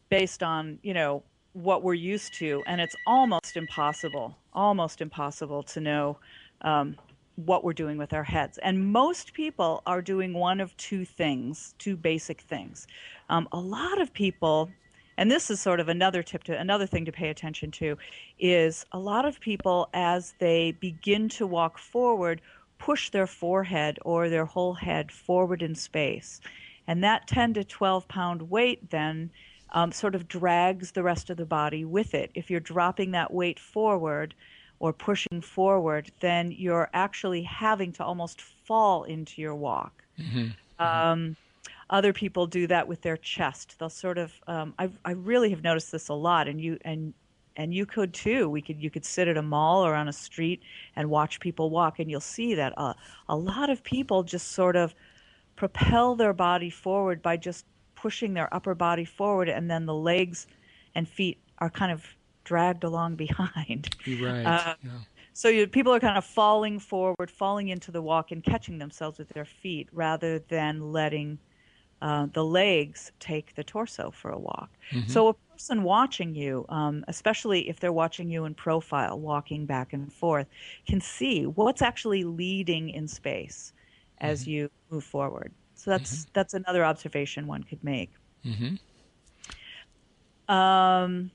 based 0.08 0.42
on 0.42 0.78
you 0.82 0.94
know 0.94 1.23
what 1.52 1.82
we're 1.82 1.94
used 1.94 2.35
to, 2.35 2.62
and 2.66 2.80
it's 2.80 2.96
almost 3.06 3.56
impossible, 3.56 4.37
almost 4.52 5.00
impossible 5.00 5.62
to 5.62 5.80
know 5.80 6.18
um, 6.62 6.96
what 7.37 7.64
we're 7.64 7.73
doing 7.73 7.96
with 7.96 8.12
our 8.12 8.25
heads. 8.25 8.58
And 8.58 8.92
most 8.92 9.32
people 9.32 9.82
are 9.87 10.02
doing 10.02 10.35
one 10.35 10.61
of 10.61 10.76
two 10.76 11.04
things, 11.04 11.75
two 11.78 11.96
basic 11.96 12.42
things. 12.42 12.87
Um, 13.30 13.49
a 13.52 13.58
lot 13.58 14.00
of 14.00 14.12
people 14.12 14.70
and 15.18 15.30
this 15.30 15.50
is 15.50 15.61
sort 15.61 15.80
of 15.80 15.88
another 15.88 16.23
tip 16.23 16.44
to 16.44 16.58
another 16.58 16.87
thing 16.87 17.04
to 17.06 17.12
pay 17.12 17.30
attention 17.30 17.70
to 17.73 17.96
is 18.38 18.85
a 18.92 18.99
lot 18.99 19.25
of 19.25 19.40
people 19.40 19.88
as 19.94 20.35
they 20.38 20.73
begin 20.73 21.28
to 21.30 21.46
walk 21.46 21.78
forward 21.78 22.40
push 22.78 23.11
their 23.11 23.26
forehead 23.26 23.99
or 24.04 24.28
their 24.28 24.45
whole 24.45 24.75
head 24.75 25.11
forward 25.11 25.62
in 25.62 25.75
space. 25.75 26.40
And 26.87 27.02
that 27.02 27.26
10 27.26 27.54
to 27.54 27.64
12 27.64 28.06
pound 28.09 28.50
weight 28.50 28.90
then 28.90 29.30
um, 29.73 29.92
sort 29.92 30.14
of 30.14 30.28
drags 30.28 30.92
the 30.92 31.02
rest 31.02 31.30
of 31.30 31.37
the 31.37 31.47
body 31.47 31.85
with 31.85 32.14
it. 32.14 32.30
If 32.35 32.50
you're 32.50 32.61
dropping 32.61 33.11
that 33.12 33.33
weight 33.33 33.59
forward 33.59 34.35
or 34.78 34.92
pushing 34.92 35.40
forward, 35.40 36.11
then 36.21 36.52
you're 36.52 36.88
actually 36.92 37.42
having 37.42 37.92
to 37.92 38.04
almost 38.04 38.40
fall 38.40 39.04
into 39.04 39.40
your 39.40 39.54
walk. 39.54 40.04
Mm-hmm. 40.18 40.49
Um, 40.83 41.37
other 41.88 42.12
people 42.12 42.47
do 42.47 42.66
that 42.66 42.88
with 42.88 43.02
their 43.02 43.16
chest. 43.16 43.76
They'll 43.78 43.88
sort 43.88 44.18
of. 44.18 44.33
Um, 44.47 44.75
I 44.78 44.90
I 45.04 45.12
really 45.12 45.50
have 45.50 45.62
noticed 45.62 45.92
this 45.92 46.09
a 46.09 46.14
lot, 46.14 46.49
and 46.49 46.61
you 46.61 46.78
and 46.85 47.14
and 47.56 47.75
you 47.75 47.86
could 47.86 48.12
too. 48.12 48.48
We 48.48 48.62
could 48.62 48.80
you 48.82 48.90
could 48.90 49.04
sit 49.04 49.28
at 49.28 49.36
a 49.36 49.42
mall 49.42 49.84
or 49.84 49.94
on 49.94 50.08
a 50.08 50.12
street 50.12 50.62
and 50.94 51.10
watch 51.10 51.40
people 51.40 51.70
walk, 51.70 51.98
and 51.98 52.10
you'll 52.10 52.20
see 52.20 52.54
that 52.54 52.72
uh, 52.76 52.94
a 53.28 53.36
lot 53.36 53.70
of 53.70 53.82
people 53.82 54.22
just 54.22 54.52
sort 54.52 54.76
of 54.76 54.94
propel 55.56 56.14
their 56.14 56.32
body 56.32 56.70
forward 56.70 57.22
by 57.22 57.36
just 57.36 57.64
pushing 57.94 58.34
their 58.34 58.52
upper 58.54 58.75
body 58.75 59.04
forward, 59.04 59.48
and 59.48 59.70
then 59.70 59.86
the 59.86 59.94
legs 59.94 60.46
and 60.94 61.08
feet 61.08 61.38
are 61.58 61.70
kind 61.70 61.90
of 61.90 62.06
dragged 62.44 62.84
along 62.84 63.16
behind. 63.26 63.96
Right. 64.06 64.44
Uh, 64.44 64.75
yeah. 64.82 64.90
So 65.32 65.48
you, 65.48 65.66
people 65.66 65.92
are 65.92 66.00
kind 66.00 66.16
of 66.16 66.25
falling 66.25 66.78
forward, 66.78 67.30
falling 67.30 67.68
into 67.68 67.90
the 67.90 68.00
walk, 68.00 68.32
and 68.32 68.42
catching 68.42 68.78
themselves 68.78 69.18
with 69.18 69.28
their 69.30 69.44
feet 69.44 69.88
rather 69.92 70.38
than 70.38 70.92
letting 70.92 71.38
uh, 72.00 72.26
the 72.32 72.44
legs 72.44 73.12
take 73.20 73.54
the 73.54 73.64
torso 73.64 74.10
for 74.10 74.30
a 74.30 74.38
walk. 74.38 74.70
Mm-hmm. 74.92 75.10
So 75.10 75.28
a 75.28 75.34
person 75.56 75.82
watching 75.82 76.34
you, 76.34 76.66
um, 76.68 77.02
especially 77.08 77.68
if 77.68 77.80
they're 77.80 77.92
watching 77.92 78.28
you 78.28 78.44
in 78.44 78.52
profile, 78.52 79.18
walking 79.18 79.64
back 79.64 79.94
and 79.94 80.12
forth, 80.12 80.46
can 80.86 81.00
see 81.00 81.46
what's 81.46 81.80
actually 81.80 82.25
leading 82.25 82.90
in 82.90 83.08
space 83.08 83.72
as 84.18 84.42
mm-hmm. 84.42 84.50
you 84.50 84.70
move 84.90 85.02
forward. 85.02 85.52
So 85.75 85.90
that's 85.90 86.12
mm-hmm. 86.12 86.30
that's 86.34 86.52
another 86.52 86.84
observation 86.84 87.46
one 87.46 87.62
could 87.62 87.82
make. 87.82 88.10
Mm-hmm. 88.44 90.54
Um, 90.54 91.30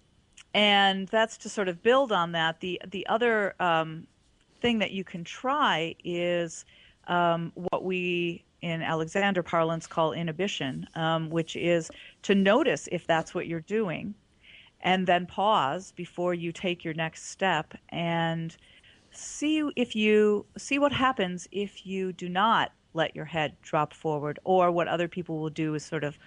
and 0.53 1.07
that's 1.07 1.37
to 1.37 1.49
sort 1.49 1.67
of 1.67 1.81
build 1.81 2.11
on 2.11 2.33
that. 2.33 2.59
The 2.59 2.79
the 2.91 3.07
other 3.07 3.55
um, 3.59 4.05
thing 4.61 4.77
that 4.79 4.91
you 4.91 5.03
can 5.03 5.23
try 5.23 5.95
is 6.03 6.63
um, 7.07 7.51
what 7.55 7.83
we 7.83 8.43
in 8.61 8.83
Alexander 8.83 9.41
parlance 9.41 9.87
call 9.87 10.13
inhibition, 10.13 10.87
um, 10.95 11.29
which 11.29 11.55
is 11.55 11.89
to 12.23 12.35
notice 12.35 12.87
if 12.91 13.07
that's 13.07 13.33
what 13.33 13.47
you're 13.47 13.61
doing 13.61 14.13
and 14.81 15.05
then 15.07 15.25
pause 15.25 15.91
before 15.95 16.33
you 16.33 16.51
take 16.51 16.83
your 16.83 16.93
next 16.93 17.29
step 17.29 17.73
and 17.89 18.57
see 19.11 19.69
if 19.75 19.95
you 19.95 20.45
see 20.57 20.79
what 20.79 20.91
happens 20.91 21.47
if 21.51 21.85
you 21.85 22.13
do 22.13 22.29
not 22.29 22.71
let 22.93 23.15
your 23.15 23.25
head 23.25 23.55
drop 23.61 23.93
forward 23.93 24.39
or 24.43 24.71
what 24.71 24.87
other 24.87 25.07
people 25.07 25.39
will 25.39 25.49
do 25.49 25.75
is 25.75 25.85
sort 25.85 26.03
of 26.03 26.17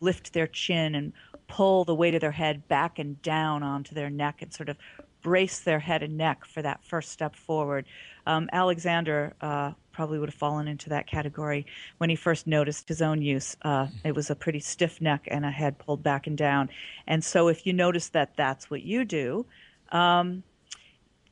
lift 0.00 0.32
their 0.32 0.46
chin 0.46 0.94
and 0.94 1.12
pull 1.46 1.84
the 1.84 1.94
weight 1.94 2.14
of 2.14 2.20
their 2.20 2.30
head 2.30 2.66
back 2.68 2.98
and 2.98 3.20
down 3.22 3.62
onto 3.62 3.94
their 3.94 4.10
neck 4.10 4.42
and 4.42 4.52
sort 4.52 4.68
of 4.68 4.76
brace 5.22 5.60
their 5.60 5.80
head 5.80 6.02
and 6.02 6.16
neck 6.16 6.44
for 6.44 6.62
that 6.62 6.84
first 6.84 7.10
step 7.10 7.34
forward. 7.34 7.86
Um, 8.26 8.48
Alexander 8.52 9.34
uh, 9.40 9.72
probably 9.98 10.20
would 10.20 10.28
have 10.28 10.34
fallen 10.38 10.68
into 10.68 10.88
that 10.88 11.08
category 11.08 11.66
when 11.96 12.08
he 12.08 12.14
first 12.14 12.46
noticed 12.46 12.88
his 12.88 13.02
own 13.02 13.20
use. 13.20 13.56
Uh, 13.62 13.88
it 14.04 14.14
was 14.14 14.30
a 14.30 14.36
pretty 14.36 14.60
stiff 14.60 15.00
neck 15.00 15.26
and 15.28 15.44
a 15.44 15.50
head 15.50 15.76
pulled 15.76 16.04
back 16.04 16.28
and 16.28 16.38
down. 16.38 16.70
And 17.08 17.24
so, 17.24 17.48
if 17.48 17.66
you 17.66 17.72
notice 17.72 18.08
that 18.10 18.36
that's 18.36 18.70
what 18.70 18.82
you 18.82 19.04
do, 19.04 19.44
um, 19.90 20.44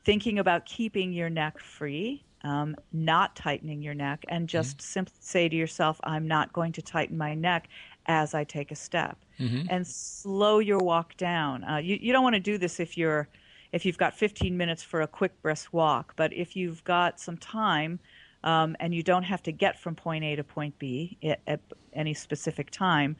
thinking 0.04 0.40
about 0.40 0.66
keeping 0.66 1.12
your 1.12 1.30
neck 1.30 1.60
free, 1.60 2.24
um, 2.42 2.74
not 2.92 3.36
tightening 3.36 3.82
your 3.82 3.94
neck, 3.94 4.24
and 4.30 4.48
just 4.48 4.78
mm-hmm. 4.78 4.94
simply 4.94 5.14
say 5.20 5.48
to 5.48 5.54
yourself, 5.54 6.00
I'm 6.02 6.26
not 6.26 6.52
going 6.52 6.72
to 6.72 6.82
tighten 6.82 7.16
my 7.16 7.34
neck 7.34 7.68
as 8.06 8.34
I 8.34 8.42
take 8.42 8.72
a 8.72 8.76
step. 8.76 9.16
Mm-hmm. 9.38 9.68
And 9.70 9.86
slow 9.86 10.58
your 10.58 10.78
walk 10.78 11.16
down. 11.16 11.62
Uh, 11.62 11.76
you, 11.76 11.98
you 12.00 12.12
don't 12.12 12.24
want 12.24 12.34
to 12.34 12.40
do 12.40 12.58
this 12.58 12.80
if 12.80 12.98
you're 12.98 13.28
if 13.70 13.84
you've 13.84 13.98
got 13.98 14.14
15 14.14 14.56
minutes 14.56 14.82
for 14.82 15.02
a 15.02 15.06
quick 15.06 15.40
brisk 15.42 15.72
walk, 15.72 16.14
but 16.16 16.32
if 16.32 16.56
you've 16.56 16.82
got 16.84 17.20
some 17.20 17.36
time 17.36 18.00
um, 18.44 18.76
and 18.80 18.94
you 18.94 19.02
don't 19.02 19.24
have 19.24 19.42
to 19.44 19.52
get 19.52 19.78
from 19.78 19.94
point 19.94 20.24
A 20.24 20.36
to 20.36 20.44
point 20.44 20.78
B 20.78 21.18
at, 21.22 21.40
at 21.46 21.60
any 21.92 22.14
specific 22.14 22.70
time, 22.70 23.16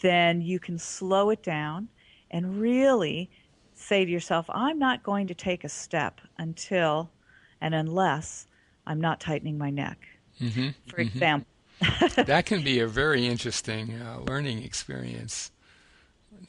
then 0.00 0.40
you 0.40 0.58
can 0.58 0.78
slow 0.78 1.30
it 1.30 1.42
down 1.42 1.88
and 2.30 2.60
really 2.60 3.30
say 3.74 4.04
to 4.04 4.10
yourself, 4.10 4.46
I'm 4.50 4.78
not 4.78 5.02
going 5.02 5.26
to 5.28 5.34
take 5.34 5.64
a 5.64 5.68
step 5.68 6.20
until 6.38 7.10
and 7.60 7.74
unless 7.74 8.46
I'm 8.86 9.00
not 9.00 9.20
tightening 9.20 9.58
my 9.58 9.70
neck. 9.70 10.06
Mm-hmm, 10.40 10.68
For 10.88 10.96
mm-hmm. 10.96 11.00
example, 11.00 11.46
that 12.24 12.46
can 12.46 12.62
be 12.62 12.80
a 12.80 12.86
very 12.86 13.26
interesting 13.26 14.00
uh, 14.00 14.20
learning 14.20 14.62
experience 14.62 15.51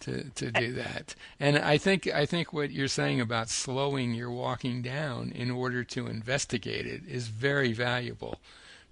to 0.02 0.30
to 0.32 0.52
do 0.52 0.74
that. 0.74 1.16
And 1.40 1.58
I 1.58 1.78
think 1.78 2.08
I 2.08 2.26
think 2.26 2.54
what 2.54 2.72
you're 2.72 2.88
saying 2.88 3.22
about 3.22 3.50
slowing 3.50 4.14
your 4.14 4.32
walking 4.32 4.82
down 4.82 5.32
in 5.32 5.52
order 5.52 5.84
to 5.86 6.08
investigate 6.08 6.86
it 6.86 7.02
is 7.08 7.28
very 7.28 7.74
valuable 7.74 8.40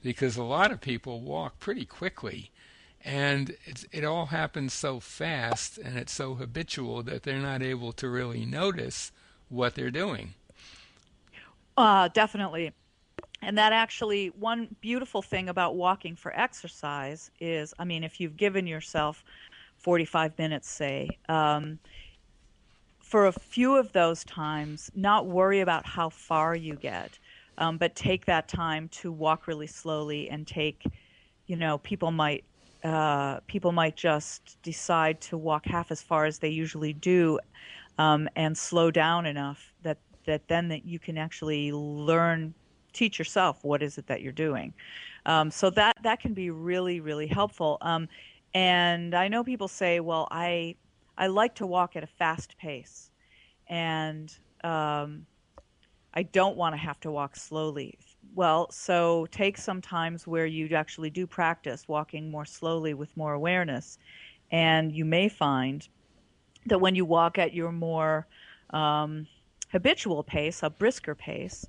because 0.04 0.38
a 0.38 0.44
lot 0.44 0.72
of 0.72 0.82
people 0.82 1.22
walk 1.22 1.60
pretty 1.60 1.86
quickly 1.86 2.52
and 3.04 3.56
it 3.92 4.04
all 4.04 4.28
happens 4.28 4.74
so 4.74 5.00
fast 5.00 5.78
and 5.78 5.98
it's 5.98 6.14
so 6.14 6.36
habitual 6.36 7.04
that 7.04 7.24
they're 7.24 7.40
not 7.40 7.62
able 7.62 7.92
to 7.94 8.08
really 8.10 8.46
notice 8.46 9.12
what 9.50 9.76
they're 9.76 9.92
doing. 9.92 10.34
Uh, 11.78 12.08
definitely. 12.10 12.72
and 13.42 13.58
that 13.58 13.74
actually, 13.74 14.28
one 14.40 14.76
beautiful 14.82 15.22
thing 15.22 15.50
about 15.50 15.76
walking 15.76 16.16
for 16.16 16.32
exercise 16.40 17.32
is, 17.40 17.74
I 17.80 17.86
mean, 17.86 18.04
if 18.04 18.20
you've 18.20 18.38
given 18.38 18.68
yourself 18.68 19.24
45 19.82 20.38
minutes, 20.38 20.70
say, 20.70 21.10
um, 21.30 21.80
for 23.00 23.28
a 23.28 23.32
few 23.32 23.76
of 23.76 23.92
those 23.92 24.24
times, 24.24 24.90
not 24.96 25.28
worry 25.28 25.60
about 25.60 25.86
how 25.86 26.10
far 26.10 26.56
you 26.56 26.76
get, 26.76 27.20
um, 27.58 27.78
but 27.78 27.94
take 27.96 28.26
that 28.26 28.48
time 28.48 28.88
to 28.90 29.12
walk 29.12 29.48
really 29.48 29.68
slowly 29.68 30.30
and 30.30 30.48
take, 30.48 30.86
you 31.48 31.56
know, 31.58 31.78
people 31.80 32.12
might 32.12 32.44
uh, 32.84 33.40
people 33.46 33.72
might 33.72 33.96
just 33.96 34.58
decide 34.64 35.22
to 35.22 35.38
walk 35.38 35.66
half 35.66 35.92
as 35.92 36.02
far 36.02 36.26
as 36.26 36.40
they 36.40 36.50
usually 36.50 36.94
do, 36.94 37.38
um, 38.00 38.28
and 38.36 38.58
slow 38.58 38.90
down 38.90 39.26
enough 39.26 39.74
that 39.84 39.98
that 40.26 40.48
then 40.48 40.68
that 40.70 40.86
you 40.86 40.98
can 40.98 41.18
actually 41.18 41.72
learn, 41.72 42.54
teach 42.94 43.20
yourself 43.20 43.64
what 43.64 43.84
is 43.84 43.98
it 43.98 44.08
that 44.08 44.22
you're 44.22 44.32
doing. 44.32 44.74
Um, 45.26 45.52
so 45.52 45.70
that 45.72 45.98
that 46.04 46.20
can 46.20 46.34
be 46.34 46.50
really 46.50 47.02
really 47.02 47.28
helpful. 47.28 47.78
Um, 47.82 48.08
and 48.54 49.14
I 49.16 49.28
know 49.28 49.44
people 49.44 49.68
say, 49.68 50.00
well, 50.00 50.28
I 50.32 50.76
I 51.18 51.28
like 51.28 51.56
to 51.56 51.68
walk 51.68 51.96
at 51.96 52.04
a 52.04 52.08
fast 52.08 52.58
pace, 52.58 53.12
and 53.68 54.34
um, 54.64 55.26
I 56.14 56.24
don't 56.24 56.58
want 56.58 56.74
to 56.74 56.78
have 56.78 57.00
to 57.02 57.12
walk 57.12 57.36
slowly. 57.36 57.98
Well, 58.34 58.72
so 58.72 59.28
take 59.32 59.58
some 59.58 59.82
times 59.82 60.26
where 60.26 60.46
you 60.46 60.74
actually 60.76 61.10
do 61.10 61.28
practice 61.28 61.88
walking 61.88 62.32
more 62.32 62.46
slowly 62.46 62.94
with 62.94 63.16
more 63.16 63.34
awareness, 63.34 63.98
and 64.52 64.92
you 64.92 65.06
may 65.06 65.30
find 65.30 65.88
that 66.66 66.80
when 66.80 66.96
you 66.96 67.06
walk 67.06 67.38
at 67.38 67.54
your 67.54 67.72
more 67.72 68.28
um, 68.72 69.28
habitual 69.72 70.24
pace, 70.24 70.64
a 70.64 70.70
brisker 70.70 71.16
pace, 71.16 71.66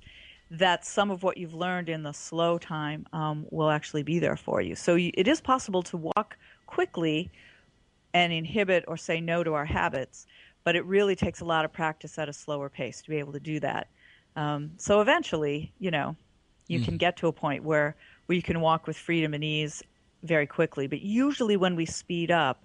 that 0.51 0.85
some 0.85 1.09
of 1.09 1.23
what 1.23 1.37
you've 1.37 1.53
learned 1.53 1.89
in 1.89 2.03
the 2.03 2.11
slow 2.13 2.57
time 2.57 3.05
um, 3.11 3.45
will 3.49 3.69
actually 3.69 4.03
be 4.03 4.19
there 4.19 4.37
for 4.37 4.61
you. 4.61 4.75
So 4.75 4.95
you, 4.95 5.11
it 5.15 5.27
is 5.27 5.41
possible 5.41 5.81
to 5.83 5.97
walk 5.97 6.37
quickly 6.73 7.29
and 8.13 8.33
inhibit 8.33 8.83
or 8.87 8.97
say 8.97 9.21
no 9.21 9.43
to 9.43 9.53
our 9.53 9.65
habits, 9.65 10.25
but 10.63 10.75
it 10.75 10.85
really 10.85 11.15
takes 11.15 11.41
a 11.41 11.45
lot 11.45 11.65
of 11.65 11.71
practice 11.71 12.17
at 12.17 12.29
a 12.29 12.33
slower 12.33 12.69
pace 12.69 13.01
to 13.01 13.09
be 13.09 13.17
able 13.17 13.33
to 13.33 13.39
do 13.39 13.59
that. 13.59 13.87
Um, 14.35 14.71
so 14.77 15.01
eventually, 15.01 15.71
you 15.79 15.91
know, 15.91 16.15
you 16.67 16.79
mm. 16.79 16.85
can 16.85 16.97
get 16.97 17.17
to 17.17 17.27
a 17.27 17.31
point 17.31 17.63
where 17.63 17.95
where 18.25 18.35
you 18.35 18.41
can 18.41 18.61
walk 18.61 18.87
with 18.87 18.97
freedom 18.97 19.33
and 19.33 19.43
ease 19.43 19.83
very 20.23 20.47
quickly. 20.47 20.87
But 20.87 21.01
usually, 21.01 21.57
when 21.57 21.75
we 21.75 21.85
speed 21.85 22.31
up, 22.31 22.63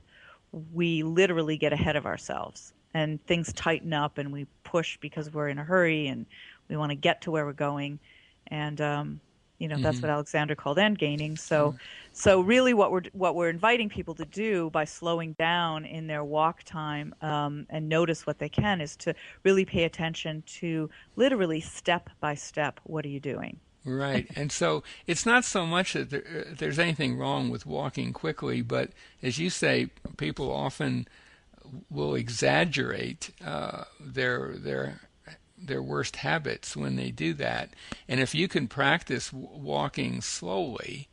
we 0.72 1.02
literally 1.02 1.58
get 1.58 1.72
ahead 1.72 1.96
of 1.96 2.06
ourselves, 2.06 2.72
and 2.94 3.22
things 3.26 3.52
tighten 3.52 3.92
up, 3.92 4.18
and 4.18 4.32
we 4.32 4.46
push 4.64 4.96
because 5.00 5.34
we're 5.34 5.48
in 5.48 5.58
a 5.58 5.64
hurry 5.64 6.06
and 6.06 6.24
we 6.68 6.76
want 6.76 6.90
to 6.90 6.96
get 6.96 7.20
to 7.22 7.30
where 7.30 7.44
we're 7.44 7.52
going, 7.52 7.98
and 8.46 8.80
um, 8.80 9.20
you 9.58 9.68
know, 9.68 9.74
mm-hmm. 9.74 9.84
that's 9.84 10.00
what 10.00 10.10
Alexander 10.10 10.54
called 10.54 10.78
end 10.78 10.98
gaining. 10.98 11.36
So, 11.36 11.70
mm-hmm. 11.70 11.78
so 12.12 12.40
really, 12.40 12.74
what 12.74 12.92
we're 12.92 13.02
what 13.12 13.34
we're 13.34 13.48
inviting 13.48 13.88
people 13.88 14.14
to 14.14 14.24
do 14.24 14.70
by 14.70 14.84
slowing 14.84 15.32
down 15.34 15.84
in 15.84 16.06
their 16.06 16.24
walk 16.24 16.62
time 16.64 17.14
um, 17.22 17.66
and 17.70 17.88
notice 17.88 18.26
what 18.26 18.38
they 18.38 18.48
can 18.48 18.80
is 18.80 18.96
to 18.96 19.14
really 19.44 19.64
pay 19.64 19.84
attention 19.84 20.42
to 20.46 20.88
literally 21.16 21.60
step 21.60 22.10
by 22.20 22.34
step. 22.34 22.80
What 22.84 23.04
are 23.04 23.08
you 23.08 23.20
doing? 23.20 23.58
Right, 23.84 24.28
and 24.36 24.52
so 24.52 24.82
it's 25.06 25.26
not 25.26 25.44
so 25.44 25.66
much 25.66 25.94
that 25.94 26.10
there, 26.10 26.46
there's 26.50 26.78
anything 26.78 27.16
wrong 27.16 27.50
with 27.50 27.66
walking 27.66 28.12
quickly, 28.12 28.62
but 28.62 28.90
as 29.22 29.38
you 29.38 29.50
say, 29.50 29.90
people 30.16 30.52
often 30.52 31.08
will 31.90 32.14
exaggerate 32.14 33.30
uh, 33.44 33.84
their 34.00 34.54
their 34.56 35.00
their 35.60 35.82
worst 35.82 36.16
habits 36.16 36.76
when 36.76 36.96
they 36.96 37.10
do 37.10 37.34
that. 37.34 37.70
And 38.08 38.20
if 38.20 38.34
you 38.34 38.48
can 38.48 38.68
practice 38.68 39.32
walking 39.32 40.20
slowly 40.20 41.08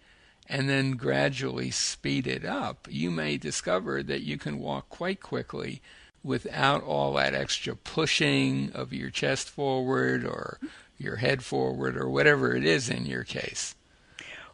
and 0.47 0.69
then 0.69 0.91
gradually 0.91 1.71
speed 1.71 2.27
it 2.27 2.45
up, 2.45 2.87
you 2.89 3.11
may 3.11 3.37
discover 3.37 4.03
that 4.03 4.21
you 4.21 4.37
can 4.37 4.59
walk 4.59 4.89
quite 4.89 5.21
quickly 5.21 5.81
without 6.23 6.83
all 6.83 7.13
that 7.13 7.33
extra 7.33 7.75
pushing 7.75 8.71
of 8.73 8.93
your 8.93 9.09
chest 9.09 9.49
forward 9.49 10.25
or 10.25 10.59
your 10.97 11.17
head 11.17 11.43
forward 11.43 11.97
or 11.97 12.09
whatever 12.09 12.55
it 12.55 12.65
is 12.65 12.89
in 12.89 13.05
your 13.05 13.23
case. 13.23 13.75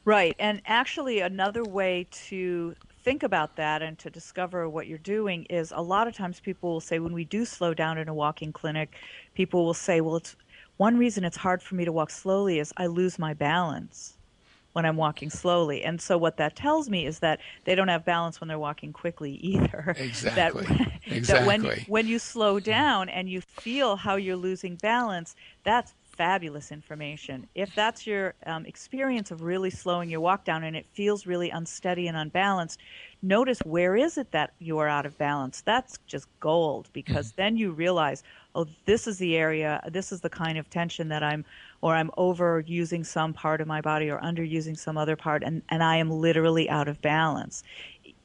Right. 0.04 0.36
And 0.40 0.62
actually, 0.66 1.20
another 1.20 1.64
way 1.64 2.08
to 2.28 2.76
think 3.04 3.24
about 3.24 3.56
that 3.56 3.82
and 3.82 3.98
to 4.00 4.10
discover 4.10 4.70
what 4.70 4.88
you're 4.88 4.98
doing 4.98 5.46
is 5.46 5.72
a 5.76 5.82
lot 5.82 6.08
of 6.08 6.16
times 6.16 6.40
people 6.40 6.72
will 6.74 6.80
say 6.80 7.00
when 7.00 7.14
we 7.14 7.26
do 7.26 7.46
slow 7.46 7.74
down 7.74 7.98
in 7.98 8.08
a 8.08 8.14
walking 8.14 8.54
clinic, 8.54 8.96
people 9.34 9.66
will 9.66 9.74
say, 9.74 10.02
well, 10.02 10.18
it's 10.18 10.36
one 10.78 10.98
reason 10.98 11.24
it's 11.24 11.38
hard 11.38 11.62
for 11.62 11.76
me 11.76 11.86
to 11.86 11.92
walk 11.92 12.10
slowly 12.10 12.60
is 12.60 12.74
I 12.78 12.88
lose 12.88 13.20
my 13.20 13.34
balance 13.34 14.18
when 14.74 14.86
I'm 14.86 14.96
walking 14.96 15.30
slowly. 15.30 15.84
And 15.84 16.00
so 16.00 16.18
what 16.18 16.38
that 16.38 16.56
tells 16.56 16.90
me 16.90 17.06
is 17.06 17.20
that 17.20 17.40
they 17.66 17.76
don't 17.76 17.90
have 17.90 18.06
balance 18.06 18.40
when 18.40 18.48
they're 18.48 18.60
walking 18.60 18.94
quickly 18.94 19.34
either. 19.42 19.96
Exactly. 19.98 20.66
that, 20.66 20.92
exactly. 21.06 21.22
that 21.22 21.46
when 21.46 21.86
when 21.88 22.08
you 22.08 22.20
slow 22.20 22.60
down 22.60 23.10
and 23.10 23.30
you 23.30 23.42
feel 23.42 23.96
how 23.96 24.16
you're 24.16 24.36
losing 24.36 24.76
balance, 24.78 25.36
that's 25.64 25.94
fabulous 26.22 26.72
information. 26.72 27.48
If 27.56 27.74
that's 27.74 28.06
your 28.06 28.36
um, 28.46 28.68
experience 28.68 29.32
of 29.32 29.42
really 29.42 29.72
slowing 29.72 30.08
your 30.08 30.20
walk 30.20 30.46
down 30.46 30.64
and 30.64 30.76
it 30.76 30.86
feels 30.94 31.26
really 31.26 31.50
unsteady 31.50 32.08
and 32.08 32.16
unbalanced, 32.16 32.80
notice 33.24 33.58
where 33.66 33.96
is 33.96 34.20
it 34.20 34.30
that 34.30 34.54
you 34.60 34.78
are 34.78 34.88
out 34.88 35.08
of 35.08 35.18
balance. 35.18 35.62
That's 35.62 35.98
just 36.06 36.28
gold 36.40 36.90
because 36.94 37.30
mm-hmm. 37.30 37.42
then 37.42 37.58
you 37.58 37.72
realize, 37.72 38.22
oh, 38.54 38.68
this 38.86 39.08
is 39.08 39.18
the 39.18 39.36
area, 39.36 39.82
this 39.92 40.12
is 40.12 40.22
the 40.22 40.30
kind 40.30 40.60
of 40.60 40.70
tension 40.70 41.08
that 41.08 41.24
I'm, 41.24 41.44
or 41.82 41.96
I'm 41.96 42.12
overusing 42.20 43.04
some 43.04 43.34
part 43.34 43.60
of 43.60 43.68
my 43.68 43.82
body 43.82 44.12
or 44.12 44.20
underusing 44.20 44.78
some 44.78 45.00
other 45.00 45.16
part, 45.16 45.42
and, 45.42 45.64
and 45.70 45.82
I 45.82 45.96
am 45.96 46.12
literally 46.12 46.70
out 46.70 46.88
of 46.88 47.02
balance 47.02 47.64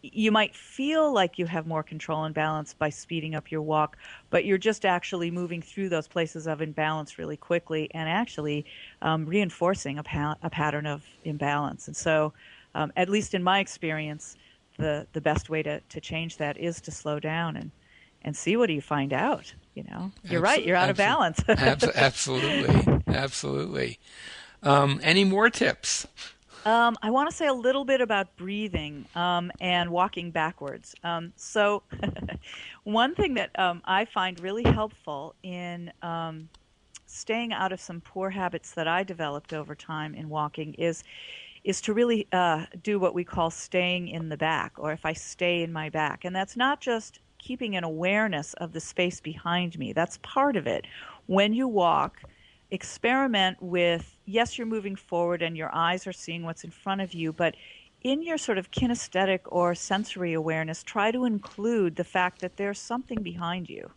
you 0.02 0.30
might 0.30 0.54
feel 0.54 1.12
like 1.12 1.38
you 1.38 1.46
have 1.46 1.66
more 1.66 1.82
control 1.82 2.24
and 2.24 2.34
balance 2.34 2.74
by 2.74 2.88
speeding 2.88 3.34
up 3.34 3.50
your 3.50 3.62
walk, 3.62 3.96
but 4.30 4.44
you're 4.44 4.58
just 4.58 4.84
actually 4.84 5.30
moving 5.30 5.62
through 5.62 5.88
those 5.88 6.06
places 6.06 6.46
of 6.46 6.62
imbalance 6.62 7.18
really 7.18 7.36
quickly 7.36 7.90
and 7.92 8.08
actually 8.08 8.64
um, 9.02 9.26
reinforcing 9.26 9.98
a, 9.98 10.02
pa- 10.02 10.36
a, 10.42 10.50
pattern 10.50 10.86
of 10.86 11.02
imbalance. 11.24 11.86
And 11.86 11.96
so, 11.96 12.32
um, 12.74 12.92
at 12.96 13.08
least 13.08 13.34
in 13.34 13.42
my 13.42 13.58
experience, 13.60 14.36
the, 14.78 15.06
the 15.12 15.20
best 15.20 15.48
way 15.48 15.62
to, 15.62 15.80
to 15.80 16.00
change 16.00 16.36
that 16.36 16.58
is 16.58 16.80
to 16.82 16.90
slow 16.90 17.18
down 17.18 17.56
and, 17.56 17.70
and 18.22 18.36
see 18.36 18.56
what 18.56 18.66
do 18.66 18.74
you 18.74 18.82
find 18.82 19.12
out. 19.12 19.52
You 19.74 19.84
know, 19.84 20.12
you're 20.24 20.40
Absol- 20.40 20.44
right, 20.44 20.64
you're 20.64 20.76
out 20.76 20.88
absol- 20.88 20.90
of 20.90 20.96
balance. 20.96 21.44
absolutely, 21.96 23.02
absolutely. 23.08 23.98
Um, 24.62 25.00
any 25.02 25.24
more 25.24 25.50
tips? 25.50 26.06
Um, 26.66 26.96
I 27.00 27.10
want 27.10 27.30
to 27.30 27.36
say 27.36 27.46
a 27.46 27.54
little 27.54 27.84
bit 27.84 28.00
about 28.00 28.36
breathing 28.36 29.06
um, 29.14 29.52
and 29.60 29.88
walking 29.88 30.32
backwards. 30.32 30.96
Um, 31.04 31.32
so, 31.36 31.84
one 32.82 33.14
thing 33.14 33.34
that 33.34 33.56
um, 33.56 33.82
I 33.84 34.04
find 34.04 34.40
really 34.40 34.64
helpful 34.64 35.36
in 35.44 35.92
um, 36.02 36.48
staying 37.06 37.52
out 37.52 37.70
of 37.70 37.80
some 37.80 38.00
poor 38.00 38.30
habits 38.30 38.72
that 38.72 38.88
I 38.88 39.04
developed 39.04 39.52
over 39.52 39.76
time 39.76 40.12
in 40.16 40.28
walking 40.28 40.74
is 40.74 41.04
is 41.62 41.80
to 41.82 41.94
really 41.94 42.26
uh, 42.32 42.66
do 42.82 42.98
what 42.98 43.14
we 43.14 43.22
call 43.22 43.48
staying 43.50 44.08
in 44.08 44.28
the 44.28 44.36
back, 44.36 44.72
or 44.76 44.90
if 44.90 45.06
I 45.06 45.12
stay 45.12 45.62
in 45.62 45.72
my 45.72 45.88
back, 45.88 46.24
and 46.24 46.34
that's 46.34 46.56
not 46.56 46.80
just 46.80 47.20
keeping 47.38 47.76
an 47.76 47.84
awareness 47.84 48.54
of 48.54 48.72
the 48.72 48.80
space 48.80 49.20
behind 49.20 49.78
me. 49.78 49.92
That's 49.92 50.18
part 50.24 50.56
of 50.56 50.66
it. 50.66 50.84
When 51.26 51.52
you 51.52 51.68
walk 51.68 52.22
experiment 52.70 53.62
with 53.62 54.16
yes, 54.24 54.58
you're 54.58 54.66
moving 54.66 54.96
forward 54.96 55.42
and 55.42 55.56
your 55.56 55.72
eyes 55.74 56.06
are 56.06 56.12
seeing 56.12 56.42
what's 56.42 56.64
in 56.64 56.70
front 56.70 57.00
of 57.00 57.14
you, 57.14 57.32
but 57.32 57.54
in 58.02 58.22
your 58.22 58.38
sort 58.38 58.58
of 58.58 58.70
kinesthetic 58.70 59.40
or 59.46 59.74
sensory 59.74 60.32
awareness, 60.32 60.82
try 60.82 61.10
to 61.10 61.24
include 61.24 61.96
the 61.96 62.04
fact 62.04 62.40
that 62.40 62.56
there's 62.56 62.78
something 62.78 63.22
behind 63.22 63.68
you. 63.68 63.90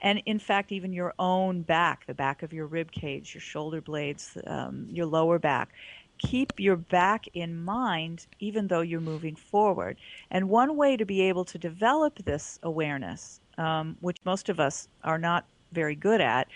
And 0.00 0.22
in 0.26 0.38
fact, 0.38 0.70
even 0.70 0.92
your 0.92 1.14
own 1.18 1.62
back, 1.62 2.06
the 2.06 2.14
back 2.14 2.42
of 2.42 2.52
your 2.52 2.66
rib 2.66 2.92
cage, 2.92 3.34
your 3.34 3.40
shoulder 3.40 3.80
blades, 3.80 4.36
um, 4.46 4.86
your 4.90 5.06
lower 5.06 5.38
back. 5.38 5.70
Keep 6.18 6.58
your 6.58 6.76
back 6.76 7.26
in 7.34 7.56
mind 7.56 8.26
even 8.40 8.68
though 8.68 8.80
you're 8.80 9.00
moving 9.00 9.36
forward. 9.36 9.96
And 10.30 10.48
one 10.48 10.76
way 10.76 10.96
to 10.96 11.04
be 11.04 11.22
able 11.22 11.44
to 11.46 11.58
develop 11.58 12.18
this 12.24 12.58
awareness, 12.62 13.40
um, 13.56 13.96
which 14.00 14.18
most 14.24 14.48
of 14.48 14.60
us 14.60 14.88
are 15.04 15.18
not 15.18 15.46
very 15.72 15.94
good 15.94 16.20
at, 16.20 16.48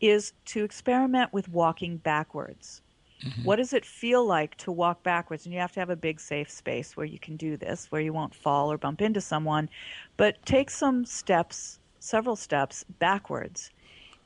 is 0.00 0.32
to 0.46 0.64
experiment 0.64 1.32
with 1.32 1.48
walking 1.48 1.96
backwards. 1.98 2.82
Mm-hmm. 3.24 3.44
What 3.44 3.56
does 3.56 3.72
it 3.72 3.84
feel 3.84 4.24
like 4.24 4.56
to 4.58 4.72
walk 4.72 5.02
backwards? 5.02 5.44
And 5.44 5.52
you 5.52 5.60
have 5.60 5.72
to 5.72 5.80
have 5.80 5.90
a 5.90 5.96
big 5.96 6.20
safe 6.20 6.50
space 6.50 6.96
where 6.96 7.06
you 7.06 7.18
can 7.18 7.36
do 7.36 7.56
this, 7.56 7.86
where 7.90 8.00
you 8.00 8.12
won't 8.12 8.34
fall 8.34 8.72
or 8.72 8.78
bump 8.78 9.02
into 9.02 9.20
someone. 9.20 9.68
But 10.16 10.44
take 10.46 10.70
some 10.70 11.04
steps, 11.04 11.78
several 11.98 12.36
steps 12.36 12.84
backwards, 12.98 13.70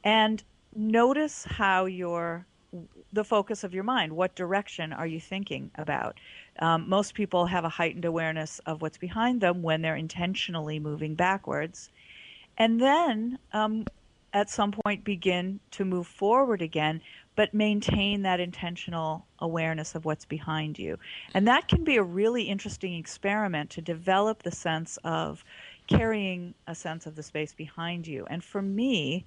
and 0.05 0.43
notice 0.77 1.45
how 1.45 1.87
your 1.87 2.47
the 3.13 3.25
focus 3.25 3.63
of 3.63 3.73
your 3.73 3.85
mind. 3.85 4.13
What 4.13 4.35
direction 4.35 4.93
are 4.93 5.07
you 5.07 5.21
thinking 5.21 5.71
about? 5.77 6.19
Um, 6.59 6.89
most 6.89 7.15
people 7.15 7.47
have 7.47 7.65
a 7.65 7.69
heightened 7.69 8.05
awareness 8.05 8.59
of 8.67 8.83
what's 8.83 8.99
behind 8.99 9.41
them 9.41 9.63
when 9.63 9.83
they're 9.83 9.95
intentionally 9.95 10.81
moving 10.81 11.15
backwards. 11.15 11.91
And 12.59 12.81
then 12.81 13.39
um, 13.53 13.85
at 14.35 14.51
some 14.51 14.73
point 14.73 15.05
begin 15.05 15.61
to 15.71 15.85
move 15.85 16.09
forward 16.09 16.61
again, 16.61 17.01
but 17.37 17.55
maintain 17.55 18.23
that 18.23 18.41
intentional 18.41 19.25
awareness 19.39 19.95
of 19.95 20.05
what's 20.05 20.25
behind 20.25 20.79
you. 20.79 20.99
And 21.35 21.47
that 21.47 21.69
can 21.69 21.85
be 21.85 21.97
a 21.97 22.03
really 22.03 22.43
interesting 22.43 22.95
experiment 22.95 23.71
to 23.71 23.81
develop 23.81 24.43
the 24.43 24.51
sense 24.51 24.99
of 25.05 25.45
carrying 25.87 26.55
a 26.67 26.75
sense 26.75 27.07
of 27.07 27.15
the 27.15 27.23
space 27.23 27.55
behind 27.55 28.07
you. 28.09 28.27
And 28.29 28.43
for 28.43 28.61
me, 28.61 29.25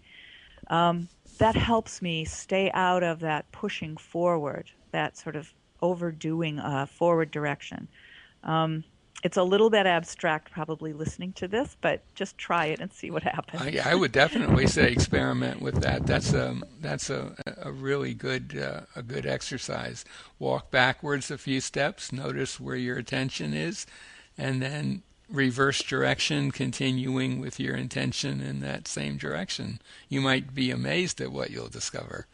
um, 0.69 1.07
that 1.37 1.55
helps 1.55 2.01
me 2.01 2.25
stay 2.25 2.69
out 2.73 3.03
of 3.03 3.21
that 3.21 3.49
pushing 3.53 3.95
forward, 3.95 4.69
that 4.91 5.17
sort 5.17 5.37
of 5.37 5.53
overdoing 5.81 6.59
a 6.59 6.85
forward 6.85 7.31
direction. 7.31 7.87
Um, 8.43 8.83
it's 9.23 9.37
a 9.37 9.43
little 9.43 9.69
bit 9.69 9.85
abstract 9.85 10.51
probably 10.51 10.93
listening 10.93 11.33
to 11.33 11.47
this 11.47 11.75
but 11.81 12.01
just 12.15 12.37
try 12.37 12.65
it 12.65 12.79
and 12.79 12.93
see 12.93 13.09
what 13.09 13.23
happens. 13.23 13.61
I, 13.61 13.91
I 13.91 13.95
would 13.95 14.11
definitely 14.11 14.67
say 14.67 14.91
experiment 14.91 15.61
with 15.61 15.81
that. 15.81 16.05
That's 16.05 16.33
a 16.33 16.59
that's 16.81 17.09
a, 17.09 17.35
a 17.61 17.71
really 17.71 18.13
good 18.13 18.57
uh, 18.57 18.81
a 18.95 19.01
good 19.01 19.25
exercise. 19.25 20.05
Walk 20.39 20.71
backwards 20.71 21.31
a 21.31 21.37
few 21.37 21.61
steps 21.61 22.11
notice 22.11 22.59
where 22.59 22.75
your 22.75 22.97
attention 22.97 23.53
is 23.53 23.85
and 24.37 24.61
then 24.61 25.01
reverse 25.29 25.81
direction 25.83 26.51
continuing 26.51 27.41
with 27.41 27.59
your 27.59 27.75
intention 27.75 28.39
in 28.39 28.61
that 28.61 28.87
same 28.87 29.17
direction. 29.17 29.79
You 30.07 30.21
might 30.21 30.53
be 30.53 30.71
amazed 30.71 31.19
at 31.19 31.31
what 31.31 31.49
you'll 31.49 31.67
discover 31.67 32.27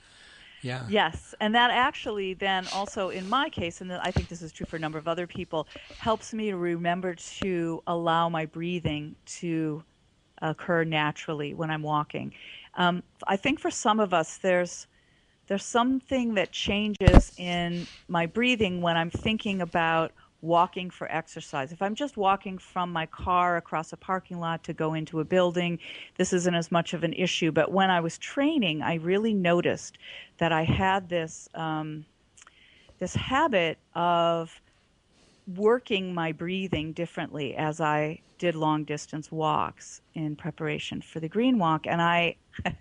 yeah. 0.64 0.86
Yes, 0.90 1.36
and 1.40 1.54
that 1.56 1.72
actually 1.72 2.34
then 2.34 2.68
also 2.74 3.10
in 3.10 3.28
my 3.30 3.50
case, 3.50 3.82
and 3.82 3.92
I 3.92 4.12
think 4.12 4.30
this 4.30 4.42
is 4.42 4.52
true 4.52 4.66
for 4.66 4.78
a 4.78 4.80
number 4.80 4.98
of 4.98 5.08
other 5.08 5.28
people, 5.28 5.68
helps 5.98 6.34
me 6.34 6.50
to 6.52 6.58
remember 6.58 7.16
to 7.16 7.84
allow 7.86 8.30
my 8.30 8.46
breathing 8.46 9.16
to 9.26 9.84
occur 10.42 10.84
naturally 10.84 11.54
when 11.54 11.70
I'm 11.70 11.84
walking. 11.84 12.34
Um, 12.76 13.04
I 13.28 13.36
think 13.36 13.60
for 13.60 13.70
some 13.70 14.00
of 14.00 14.14
us, 14.14 14.38
there's 14.38 14.88
there's 15.48 15.66
something 15.66 16.36
that 16.36 16.52
changes 16.52 17.34
in 17.38 17.86
my 18.08 18.26
breathing 18.26 18.82
when 18.82 18.96
I'm 18.96 19.10
thinking 19.10 19.62
about 19.62 20.14
walking 20.44 20.90
for 20.90 21.10
exercise. 21.10 21.72
If 21.72 21.82
I'm 21.82 21.96
just 21.96 22.18
walking 22.18 22.58
from 22.58 22.92
my 22.92 23.06
car 23.06 23.56
across 23.56 23.94
a 23.94 23.98
parking 23.98 24.40
lot 24.40 24.62
to 24.66 24.74
go 24.74 24.94
into 24.94 25.22
a 25.22 25.24
building, 25.24 25.80
this 26.18 26.34
isn't 26.34 26.54
as 26.54 26.70
much 26.70 26.94
of 26.94 27.04
an 27.04 27.14
issue. 27.14 27.52
But 27.52 27.72
when 27.72 27.90
I 27.90 28.02
was 28.02 28.18
training, 28.18 28.82
I 28.82 28.96
really 28.96 29.34
noticed 29.34 29.98
that 30.38 30.52
I 30.52 30.64
had 30.64 31.08
this 31.08 31.48
um, 31.56 32.06
this 33.00 33.16
habit 33.16 33.78
of 33.96 34.62
working 35.56 36.14
my 36.14 36.32
breathing 36.32 36.94
differently 36.94 37.56
as 37.56 37.82
I 37.82 38.20
did 38.38 38.56
long 38.56 38.84
distance 38.84 39.32
walks 39.32 40.02
in 40.14 40.36
preparation 40.36 41.02
for 41.02 41.20
the 41.22 41.30
green 41.30 41.58
walk, 41.58 41.88
and 41.88 42.02
I 42.02 42.36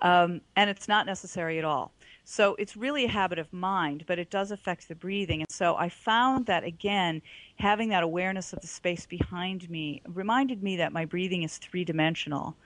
um, 0.00 0.40
and 0.56 0.70
it's 0.70 0.88
not 0.88 1.04
necessary 1.04 1.58
at 1.58 1.66
all. 1.66 1.92
So 2.26 2.54
it's 2.58 2.74
really 2.74 3.04
a 3.04 3.10
habit 3.10 3.38
of 3.38 3.52
mind, 3.52 4.04
but 4.06 4.18
it 4.18 4.30
does 4.30 4.50
affect 4.50 4.88
the 4.88 4.94
breathing. 4.94 5.42
And 5.42 5.50
so 5.50 5.76
I 5.76 5.90
found 5.90 6.46
that 6.46 6.64
again, 6.64 7.20
having 7.58 7.90
that 7.90 8.02
awareness 8.02 8.54
of 8.54 8.62
the 8.62 8.66
space 8.66 9.04
behind 9.04 9.68
me 9.68 10.00
reminded 10.06 10.62
me 10.62 10.76
that 10.76 10.92
my 10.92 11.04
breathing 11.04 11.42
is 11.42 11.58
three 11.58 11.84
dimensional. 11.84 12.56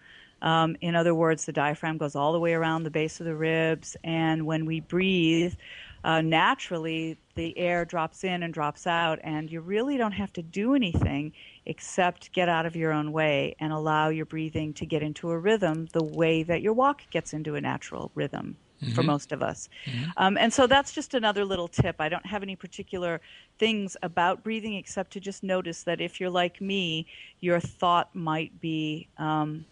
Um, 0.43 0.77
in 0.81 0.95
other 0.95 1.13
words, 1.13 1.45
the 1.45 1.53
diaphragm 1.53 1.99
goes 1.99 2.15
all 2.15 2.33
the 2.33 2.39
way 2.39 2.55
around 2.55 2.85
the 2.85 2.91
base 2.91 3.19
of 3.19 3.27
the 3.27 3.35
ribs, 3.35 3.97
and 4.05 4.47
when 4.47 4.65
we 4.65 4.79
breathe, 4.79 5.57
uh, 6.05 6.21
naturally 6.21 7.19
the 7.35 7.59
air 7.59 7.85
drops 7.85 8.23
in 8.23 8.45
and 8.45 8.55
drops 8.55 8.87
out, 8.87 9.19
and 9.25 9.51
you 9.51 9.61
really 9.61 9.97
don't 9.97 10.13
have 10.13 10.33
to 10.35 10.43
do 10.43 10.75
anything 10.75 11.33
except 11.67 12.33
get 12.33 12.49
out 12.49 12.67
of 12.67 12.77
your 12.77 12.93
own 12.93 13.11
way 13.11 13.57
and 13.59 13.73
allow 13.73 14.11
your 14.11 14.27
breathing 14.27 14.73
to 14.75 14.87
get 14.87 15.03
into 15.03 15.31
a 15.31 15.39
rhythm 15.39 15.89
the 15.93 16.05
way 16.05 16.45
that 16.45 16.63
your 16.63 16.73
walk 16.73 17.03
gets 17.11 17.33
into 17.33 17.57
a 17.57 17.61
natural 17.61 18.13
rhythm 18.15 18.57
mm-hmm. 18.83 18.93
for 18.93 19.03
most 19.03 19.33
of 19.33 19.43
us. 19.43 19.69
Mm-hmm. 19.87 20.11
Um, 20.17 20.37
and 20.37 20.53
so 20.53 20.67
that's 20.67 20.93
just 20.93 21.15
another 21.15 21.45
little 21.45 21.69
tip. 21.69 21.97
I 21.99 22.09
don't 22.09 22.27
have 22.27 22.43
any 22.43 22.57
particular 22.57 23.21
things 23.59 23.97
about 24.03 24.43
breathing 24.43 24.75
except 24.75 25.13
to 25.13 25.21
just 25.21 25.43
notice 25.43 25.85
that 25.85 26.01
if 26.01 26.21
you're 26.21 26.31
like 26.31 26.61
me, 26.61 27.07
your 27.41 27.61
thought 27.61 28.15
might 28.15 28.61
be. 28.61 29.09
Um, 29.19 29.65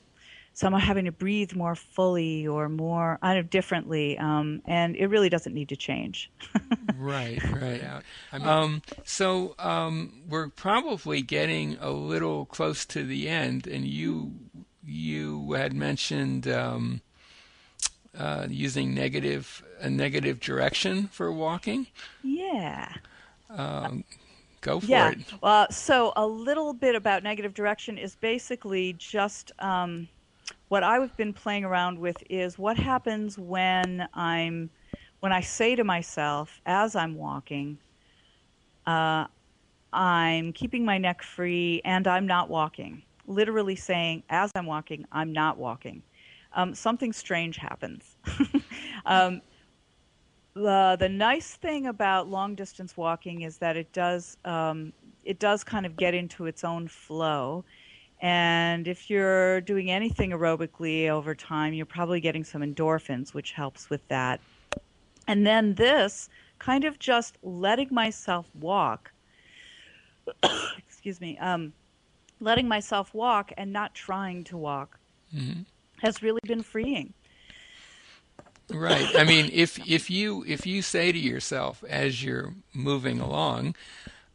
somehow 0.57 0.79
having 0.79 1.05
to 1.05 1.13
breathe 1.13 1.55
more 1.55 1.75
fully 1.75 2.47
or 2.47 2.67
more 2.71 3.19
I 3.21 3.35
know 3.35 3.43
differently, 3.43 4.17
um, 4.17 4.63
and 4.65 4.97
it 4.97 5.09
really 5.09 5.29
doesn't 5.29 5.53
need 5.53 5.69
to 5.69 5.77
change. 5.77 6.31
right, 6.97 7.39
right. 7.53 8.03
Um, 8.33 8.81
so 9.05 9.55
um, 9.59 10.23
we're 10.27 10.49
probably 10.49 11.21
getting 11.21 11.77
a 11.79 11.91
little 11.91 12.47
close 12.47 12.87
to 12.87 13.05
the 13.05 13.29
end, 13.29 13.67
and 13.67 13.85
you 13.85 14.33
you 14.83 15.53
had 15.53 15.75
mentioned 15.75 16.49
um, 16.49 17.03
uh, 18.19 18.47
using 18.49 18.95
negative 18.95 19.63
a 19.81 19.91
negative 19.91 20.41
direction 20.41 21.09
for 21.09 21.33
walking. 21.33 21.87
Yeah. 22.23 22.93
Um, 23.51 24.05
go 24.61 24.81
for 24.81 24.87
yeah. 24.87 25.11
it. 25.11 25.19
Well, 25.43 25.71
so 25.71 26.13
a 26.17 26.27
little 26.27 26.73
bit 26.73 26.95
about 26.95 27.23
negative 27.23 27.55
direction 27.55 27.99
is 27.99 28.17
basically 28.17 28.95
just 28.95 29.53
um, 29.59 30.09
what 30.69 30.83
I've 30.83 31.17
been 31.17 31.33
playing 31.33 31.65
around 31.65 31.99
with 31.99 32.17
is 32.31 32.59
what 32.59 32.77
happens 32.77 33.39
when 33.39 34.09
I'm 34.15 34.71
when 35.21 35.33
I 35.33 35.41
say 35.41 35.75
to 35.77 35.85
myself 35.85 36.61
as 36.67 36.95
I'm 36.95 37.17
walking, 37.17 37.79
uh, 38.87 39.27
I'm 39.93 40.53
keeping 40.53 40.85
my 40.85 40.99
neck 40.99 41.23
free 41.23 41.81
and 41.85 42.07
I'm 42.07 42.27
not 42.27 42.49
walking. 42.49 43.03
Literally 43.27 43.77
saying 43.77 44.23
as 44.29 44.53
I'm 44.55 44.67
walking, 44.67 45.07
I'm 45.11 45.33
not 45.33 45.59
walking 45.59 46.03
um, 46.57 46.75
something 46.75 47.13
strange 47.13 47.57
happens. 47.59 48.17
um, 49.07 49.43
the 50.55 50.97
the 50.99 51.09
nice 51.09 51.55
thing 51.55 51.87
about 51.87 52.29
long 52.29 52.55
distance 52.55 52.97
walking 52.97 53.43
is 53.43 53.59
that 53.59 53.77
it 53.77 53.93
does 53.93 54.39
um, 54.45 54.93
it 55.25 55.39
does 55.39 55.63
kind 55.63 55.87
of 55.87 55.97
get 55.97 56.15
into 56.15 56.47
its 56.47 56.65
own 56.65 56.89
flow. 56.89 57.65
And 58.23 58.89
if 58.89 59.11
you're 59.11 59.61
doing 59.61 59.91
anything 59.91 60.31
aerobically 60.31 61.11
over 61.11 61.35
time, 61.35 61.75
you're 61.75 61.85
probably 61.85 62.21
getting 62.21 62.45
some 62.45 62.63
endorphins, 62.63 63.35
which 63.35 63.53
helps 63.53 63.91
with 63.91 64.07
that. 64.09 64.41
And 65.29 65.47
then 65.47 65.75
this 65.75 66.31
kind 66.59 66.85
of 66.87 66.99
just 66.99 67.37
letting 67.43 67.89
myself 67.91 68.49
walk. 68.59 69.13
excuse 70.79 71.21
me. 71.21 71.37
Um, 71.37 71.75
letting 72.41 72.67
myself 72.67 73.13
walk 73.13 73.53
and 73.59 73.71
not 73.71 73.95
trying 73.95 74.45
to 74.45 74.57
walk. 74.57 74.99
Mm-hmm 75.35 75.63
has 76.03 76.23
really 76.23 76.41
been 76.45 76.63
freeing. 76.63 77.15
Right. 78.71 79.09
I 79.17 79.25
mean, 79.25 79.51
if 79.53 79.79
if 79.89 80.11
you 80.11 80.45
if 80.47 80.67
you 80.67 80.83
say 80.83 81.13
to 81.13 81.19
yourself 81.19 81.85
as 81.89 82.25
you're 82.25 82.55
moving 82.75 83.21
along, 83.21 83.77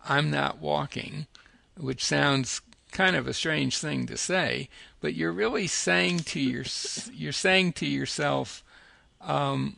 "I'm 0.08 0.32
not 0.32 0.60
walking," 0.60 1.28
which 1.78 2.04
sounds 2.04 2.62
kind 2.92 3.16
of 3.16 3.28
a 3.28 3.34
strange 3.34 3.78
thing 3.78 4.06
to 4.06 4.18
say, 4.18 4.70
but 5.00 5.16
you're 5.16 5.32
really 5.32 5.68
saying 5.68 6.20
to 6.20 6.40
your 6.40 6.66
you're 7.12 7.32
saying 7.34 7.74
to 7.74 7.86
yourself, 7.86 8.64
um, 9.20 9.78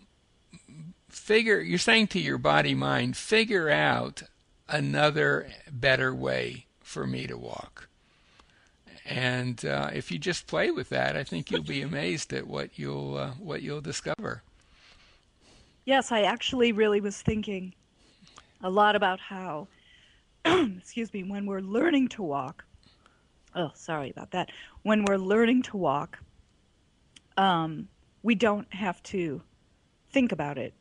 figure 1.10 1.60
you're 1.60 1.80
saying 1.80 2.08
to 2.08 2.20
your 2.20 2.38
body 2.38 2.76
mind, 2.76 3.18
figure 3.18 3.70
out 3.70 4.24
another 4.68 5.48
better 5.72 6.14
way 6.14 6.66
for 6.82 7.08
me 7.08 7.28
to 7.28 7.38
walk. 7.38 7.88
And 9.06 9.64
uh, 9.66 9.90
if 9.94 10.12
you 10.12 10.18
just 10.18 10.48
play 10.48 10.72
with 10.72 10.90
that, 10.90 11.18
I 11.18 11.24
think 11.24 11.52
you'll 11.52 11.64
be 11.64 11.82
amazed 11.82 12.32
at 12.32 12.48
what 12.48 12.80
you'll 12.80 13.18
uh, 13.18 13.32
what 13.32 13.62
you'll 13.62 13.82
discover. 13.82 14.44
Yes, 15.86 16.12
I 16.12 16.22
actually 16.22 16.72
really 16.72 17.02
was 17.02 17.22
thinking 17.22 17.74
a 18.62 18.70
lot 18.70 18.96
about 18.96 19.20
how, 19.20 19.68
excuse 20.46 21.14
me, 21.14 21.24
when 21.24 21.46
we're 21.46 21.60
learning 21.60 22.08
to 22.10 22.24
walk. 22.24 22.64
Oh, 23.56 23.72
sorry 23.76 24.10
about 24.10 24.32
that. 24.32 24.50
When 24.84 25.04
we're 25.04 25.18
learning 25.18 25.64
to 25.64 25.78
walk, 25.78 26.18
um, 27.36 27.90
we 28.24 28.36
don't 28.36 28.74
have 28.74 29.04
to 29.04 29.42
think 30.12 30.32
about 30.32 30.58
it. 30.58 30.74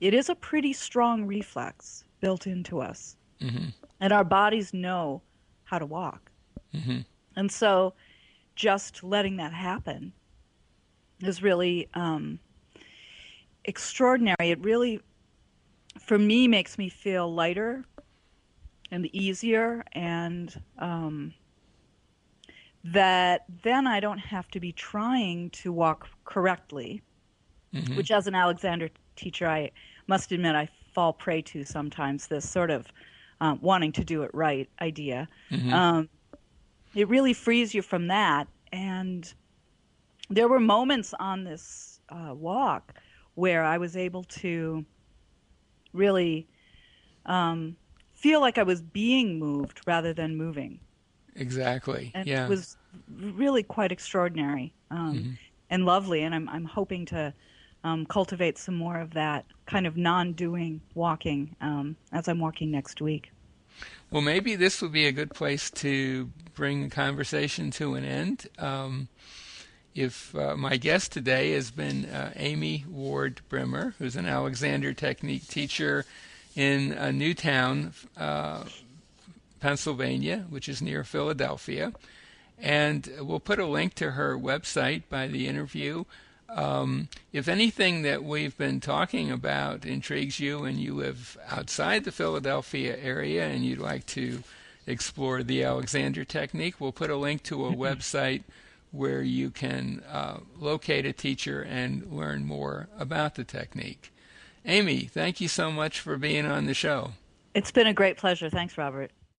It 0.00 0.14
is 0.14 0.30
a 0.30 0.34
pretty 0.34 0.72
strong 0.72 1.26
reflex 1.26 2.04
built 2.20 2.46
into 2.46 2.80
us, 2.80 3.16
mm-hmm. 3.40 3.68
and 4.00 4.12
our 4.12 4.24
bodies 4.24 4.72
know 4.72 5.22
how 5.64 5.78
to 5.78 5.86
walk. 5.86 6.30
Mm-hmm. 6.74 7.00
And 7.36 7.52
so 7.52 7.94
just 8.54 9.04
letting 9.04 9.36
that 9.36 9.52
happen 9.52 10.12
is 11.22 11.42
really 11.42 11.88
um, 11.94 12.38
extraordinary. 13.64 14.50
It 14.50 14.64
really, 14.64 15.00
for 16.00 16.18
me, 16.18 16.48
makes 16.48 16.78
me 16.78 16.88
feel 16.88 17.32
lighter 17.32 17.84
and 18.90 19.06
easier, 19.14 19.84
and 19.92 20.60
um, 20.78 21.34
that 22.84 23.44
then 23.62 23.86
I 23.86 24.00
don't 24.00 24.18
have 24.18 24.48
to 24.48 24.60
be 24.60 24.72
trying 24.72 25.50
to 25.50 25.72
walk 25.72 26.08
correctly, 26.24 27.02
mm-hmm. 27.74 27.96
which, 27.96 28.10
as 28.10 28.26
an 28.26 28.34
Alexander 28.34 28.88
teacher, 29.16 29.48
I 29.48 29.70
must 30.06 30.32
admit 30.32 30.54
I 30.54 30.68
fall 30.94 31.12
prey 31.12 31.42
to 31.42 31.64
sometimes 31.64 32.28
this 32.28 32.48
sort 32.48 32.70
of 32.70 32.86
um, 33.40 33.58
wanting 33.60 33.92
to 33.92 34.04
do 34.04 34.22
it 34.22 34.30
right 34.32 34.68
idea. 34.80 35.28
Mm-hmm. 35.50 35.72
Um, 35.72 36.08
it 36.96 37.08
really 37.08 37.32
frees 37.32 37.74
you 37.74 37.82
from 37.82 38.08
that 38.08 38.48
and 38.72 39.34
there 40.28 40.48
were 40.48 40.60
moments 40.60 41.14
on 41.20 41.44
this 41.44 42.00
uh, 42.08 42.34
walk 42.34 42.94
where 43.34 43.62
I 43.62 43.78
was 43.78 43.96
able 43.96 44.24
to 44.24 44.84
really 45.92 46.46
um, 47.26 47.76
feel 48.14 48.40
like 48.40 48.58
I 48.58 48.62
was 48.62 48.80
being 48.82 49.38
moved 49.38 49.80
rather 49.86 50.12
than 50.12 50.36
moving. 50.36 50.80
Exactly. 51.36 52.10
And 52.14 52.26
yeah. 52.26 52.44
it 52.44 52.48
was 52.48 52.76
really 53.08 53.62
quite 53.62 53.92
extraordinary 53.92 54.72
um, 54.90 55.14
mm-hmm. 55.14 55.30
and 55.70 55.84
lovely. 55.84 56.22
And 56.22 56.34
I'm, 56.34 56.48
I'm 56.48 56.64
hoping 56.64 57.04
to 57.06 57.32
um, 57.84 58.06
cultivate 58.06 58.58
some 58.58 58.74
more 58.74 58.98
of 58.98 59.12
that 59.14 59.44
kind 59.66 59.86
of 59.86 59.96
non 59.96 60.32
doing 60.32 60.80
walking 60.94 61.54
um, 61.60 61.94
as 62.12 62.26
I'm 62.26 62.40
walking 62.40 62.70
next 62.70 63.00
week. 63.00 63.30
Well, 64.10 64.22
maybe 64.22 64.56
this 64.56 64.80
would 64.82 64.92
be 64.92 65.06
a 65.06 65.12
good 65.12 65.30
place 65.30 65.70
to 65.70 66.30
bring 66.54 66.82
the 66.82 66.90
conversation 66.90 67.70
to 67.72 67.94
an 67.94 68.04
end. 68.04 68.46
Um, 68.58 69.08
if 69.94 70.34
uh, 70.34 70.56
my 70.56 70.76
guest 70.76 71.12
today 71.12 71.52
has 71.52 71.70
been 71.70 72.04
uh, 72.04 72.32
Amy 72.36 72.84
Ward 72.88 73.40
Brimmer, 73.48 73.94
who's 73.98 74.16
an 74.16 74.26
Alexander 74.26 74.92
Technique 74.92 75.48
teacher 75.48 76.04
in 76.54 76.96
uh, 76.96 77.10
Newtown, 77.10 77.92
Pennsylvania, 79.60 80.46
which 80.48 80.68
is 80.68 80.80
near 80.80 81.02
Philadelphia. 81.02 81.92
And 82.58 83.10
we'll 83.20 83.40
put 83.40 83.58
a 83.58 83.66
link 83.66 83.94
to 83.94 84.12
her 84.12 84.36
website 84.36 85.02
by 85.08 85.26
the 85.26 85.46
interview. 85.46 86.04
Um, 86.48 87.08
if 87.32 87.48
anything 87.48 88.02
that 88.02 88.24
we've 88.24 88.56
been 88.56 88.80
talking 88.80 89.30
about 89.30 89.84
intrigues 89.84 90.40
you 90.40 90.64
and 90.64 90.78
you 90.78 90.94
live 90.94 91.36
outside 91.48 92.04
the 92.04 92.12
Philadelphia 92.12 92.96
area 92.96 93.46
and 93.46 93.64
you'd 93.64 93.78
like 93.78 94.06
to 94.06 94.42
explore 94.86 95.42
the 95.42 95.64
Alexander 95.64 96.24
technique, 96.24 96.80
we'll 96.80 96.92
put 96.92 97.10
a 97.10 97.16
link 97.16 97.42
to 97.44 97.66
a 97.66 97.72
website 97.74 98.42
where 98.92 99.22
you 99.22 99.50
can 99.50 100.02
uh, 100.10 100.38
locate 100.58 101.04
a 101.04 101.12
teacher 101.12 101.62
and 101.62 102.10
learn 102.10 102.44
more 102.44 102.88
about 102.98 103.34
the 103.34 103.44
technique. 103.44 104.12
Amy, 104.64 105.00
thank 105.02 105.40
you 105.40 105.48
so 105.48 105.70
much 105.70 106.00
for 106.00 106.16
being 106.16 106.46
on 106.46 106.66
the 106.66 106.74
show. 106.74 107.12
It's 107.54 107.70
been 107.70 107.86
a 107.86 107.94
great 107.94 108.16
pleasure. 108.16 108.50
Thanks, 108.50 108.76
Robert. 108.76 109.10